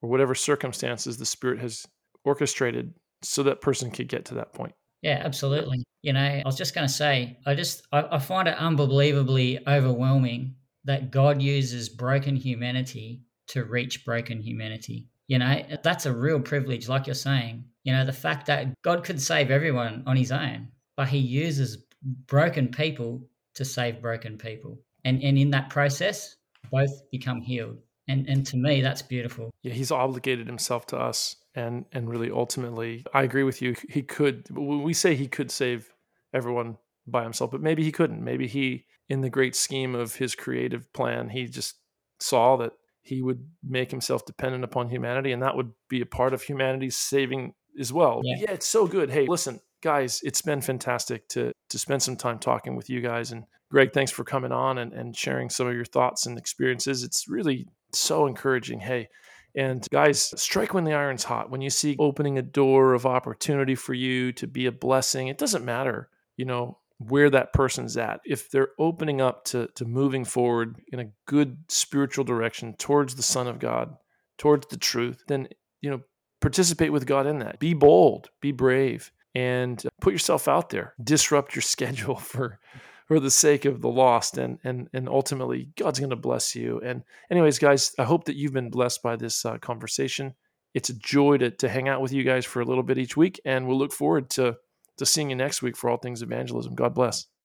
or 0.02 0.10
whatever 0.10 0.36
circumstances 0.36 1.18
the 1.18 1.26
Spirit 1.26 1.60
has 1.60 1.86
orchestrated 2.24 2.94
so 3.24 3.44
that 3.44 3.62
person 3.62 3.90
could 3.90 4.08
get 4.08 4.26
to 4.26 4.36
that 4.36 4.54
point. 4.54 4.74
Yeah, 5.02 5.22
absolutely. 5.24 5.84
You 6.02 6.14
know, 6.14 6.22
I 6.22 6.44
was 6.46 6.58
just 6.58 6.74
going 6.74 6.88
to 6.88 6.94
say, 6.94 7.38
I 7.46 7.56
just 7.56 7.86
I, 7.92 8.04
I 8.12 8.20
find 8.20 8.48
it 8.48 8.58
unbelievably 8.58 9.68
overwhelming 9.68 10.56
that 10.86 11.12
God 11.12 11.42
uses 11.42 11.90
broken 11.90 12.36
humanity 12.36 13.22
to 13.48 13.64
reach 13.64 14.06
broken 14.06 14.42
humanity. 14.42 15.08
You 15.28 15.40
know, 15.40 15.62
that's 15.84 16.06
a 16.06 16.14
real 16.14 16.40
privilege, 16.40 16.88
like 16.88 17.06
you're 17.08 17.14
saying. 17.14 17.66
You 17.84 17.94
know, 17.94 18.06
the 18.06 18.14
fact 18.14 18.48
that 18.48 18.74
God 18.82 19.04
could 19.04 19.22
save 19.22 19.52
everyone 19.52 20.04
on 20.06 20.16
His 20.16 20.32
own, 20.32 20.70
but 20.96 21.10
He 21.10 21.18
uses 21.18 21.86
broken 22.28 22.70
people 22.70 23.28
to 23.56 23.66
save 23.66 24.02
broken 24.02 24.38
people, 24.38 24.80
and 25.04 25.22
and 25.22 25.38
in 25.38 25.52
that 25.52 25.70
process, 25.70 26.36
both 26.72 26.92
become 27.12 27.42
healed. 27.42 27.78
And 28.08 28.28
and 28.28 28.46
to 28.48 28.58
me, 28.58 28.82
that's 28.82 29.02
beautiful. 29.02 29.52
Yeah, 29.64 29.74
he's 29.74 29.92
obligated 29.92 30.48
himself 30.48 30.86
to 30.88 30.98
us, 30.98 31.36
and 31.58 31.86
and 31.92 32.08
really 32.08 32.30
ultimately, 32.30 33.04
I 33.14 33.24
agree 33.24 33.44
with 33.44 33.62
you. 33.62 33.76
He 33.90 34.04
could. 34.04 34.48
We 34.56 34.94
say 34.94 35.16
he 35.16 35.28
could 35.28 35.52
save 35.52 35.92
everyone 36.34 36.78
by 37.08 37.24
himself, 37.24 37.52
but 37.52 37.62
maybe 37.62 37.84
he 37.84 37.92
couldn't. 37.92 38.24
Maybe 38.24 38.48
he, 38.48 38.86
in 39.10 39.22
the 39.22 39.30
great 39.30 39.56
scheme 39.56 39.96
of 39.96 40.16
his 40.16 40.36
creative 40.36 40.94
plan, 40.94 41.30
he 41.30 41.48
just 41.48 41.76
saw 42.20 42.58
that 42.58 42.74
he 43.02 43.22
would 43.22 43.44
make 43.64 43.90
himself 43.90 44.26
dependent 44.26 44.64
upon 44.64 44.90
humanity, 44.90 45.32
and 45.32 45.42
that 45.42 45.56
would 45.56 45.72
be 45.90 46.00
a 46.02 46.06
part 46.06 46.34
of 46.34 46.44
humanity's 46.44 46.96
saving 46.96 47.56
as 47.80 47.92
well. 47.92 48.22
Yeah. 48.24 48.38
yeah, 48.42 48.52
it's 48.52 48.68
so 48.68 48.86
good. 48.86 49.10
Hey, 49.10 49.26
listen, 49.26 49.60
guys, 49.82 50.22
it's 50.24 50.44
been 50.44 50.62
fantastic 50.62 51.28
to 51.30 51.52
to 51.70 51.80
spend 51.80 52.04
some 52.04 52.18
time 52.18 52.38
talking 52.38 52.76
with 52.76 52.88
you 52.88 53.02
guys. 53.02 53.32
And 53.32 53.46
Greg, 53.72 53.94
thanks 53.94 54.12
for 54.12 54.24
coming 54.24 54.52
on 54.52 54.78
and, 54.78 54.94
and 54.94 55.18
sharing 55.18 55.50
some 55.50 55.66
of 55.66 55.74
your 55.74 55.86
thoughts 55.86 56.28
and 56.28 56.38
experiences. 56.38 57.04
It's 57.04 57.28
really 57.28 57.68
so 57.94 58.28
encouraging. 58.28 58.80
Hey, 58.80 59.10
and 59.58 59.86
guys, 59.92 60.40
strike 60.40 60.76
when 60.76 60.84
the 60.84 60.94
iron's 60.94 61.24
hot. 61.24 61.50
When 61.50 61.62
you 61.62 61.72
see 61.72 61.96
opening 61.98 62.38
a 62.38 62.44
door 62.44 62.94
of 62.94 63.08
opportunity 63.08 63.74
for 63.74 63.96
you 63.96 64.32
to 64.34 64.46
be 64.46 64.68
a 64.68 64.72
blessing, 64.72 65.30
it 65.30 65.40
doesn't 65.40 65.66
matter, 65.66 66.10
you 66.38 66.46
know, 66.46 66.78
where 67.00 67.32
that 67.32 67.54
person's 67.54 67.98
at. 67.98 68.22
If 68.24 68.52
they're 68.52 68.70
opening 68.78 69.20
up 69.20 69.46
to 69.46 69.68
to 69.76 69.86
moving 69.86 70.26
forward 70.26 70.80
in 70.94 71.00
a 71.00 71.10
good 71.26 71.58
spiritual 71.70 72.24
direction 72.24 72.76
towards 72.76 73.16
the 73.16 73.24
Son 73.24 73.48
of 73.48 73.58
God, 73.58 73.98
towards 74.38 74.68
the 74.68 74.78
truth, 74.78 75.24
then 75.28 75.48
you 75.82 75.90
know, 75.90 76.02
participate 76.40 76.92
with 76.92 77.08
God 77.08 77.26
in 77.26 77.40
that. 77.40 77.60
Be 77.60 77.74
bold, 77.74 78.30
be 78.42 78.52
brave, 78.52 79.12
and 79.34 79.84
uh, 79.84 79.90
put 80.02 80.14
yourself 80.14 80.48
out 80.48 80.70
there. 80.70 80.94
Disrupt 81.04 81.56
your 81.56 81.62
schedule 81.74 82.16
for 82.16 82.60
for 83.08 83.20
the 83.20 83.32
sake 83.32 83.66
of 83.66 83.82
the 83.82 83.90
lost 83.90 84.38
and 84.38 84.60
and 84.64 84.90
and 84.94 85.08
ultimately 85.10 85.70
God's 85.78 86.00
going 86.00 86.10
to 86.12 86.16
bless 86.16 86.56
you. 86.56 86.80
And 86.84 87.04
anyways, 87.32 87.58
guys, 87.60 87.94
I 87.98 88.04
hope 88.04 88.26
that 88.26 88.36
you've 88.36 88.54
been 88.54 88.70
blessed 88.70 89.02
by 89.02 89.16
this 89.16 89.46
uh, 89.46 89.58
conversation. 89.58 90.36
It's 90.74 90.90
a 90.90 90.94
joy 90.94 91.38
to 91.38 91.52
to 91.52 91.70
hang 91.70 91.88
out 91.88 92.02
with 92.02 92.12
you 92.12 92.24
guys 92.24 92.46
for 92.46 92.62
a 92.62 92.66
little 92.66 92.84
bit 92.84 92.98
each 92.98 93.18
week 93.18 93.40
and 93.46 93.68
we'll 93.68 93.80
look 93.80 93.94
forward 93.94 94.30
to 94.32 94.58
to 94.98 95.06
seeing 95.06 95.30
you 95.30 95.36
next 95.36 95.62
week 95.62 95.78
for 95.78 95.90
all 95.90 95.98
things 95.98 96.22
evangelism. 96.22 96.76
God 96.76 96.94
bless. 96.94 97.28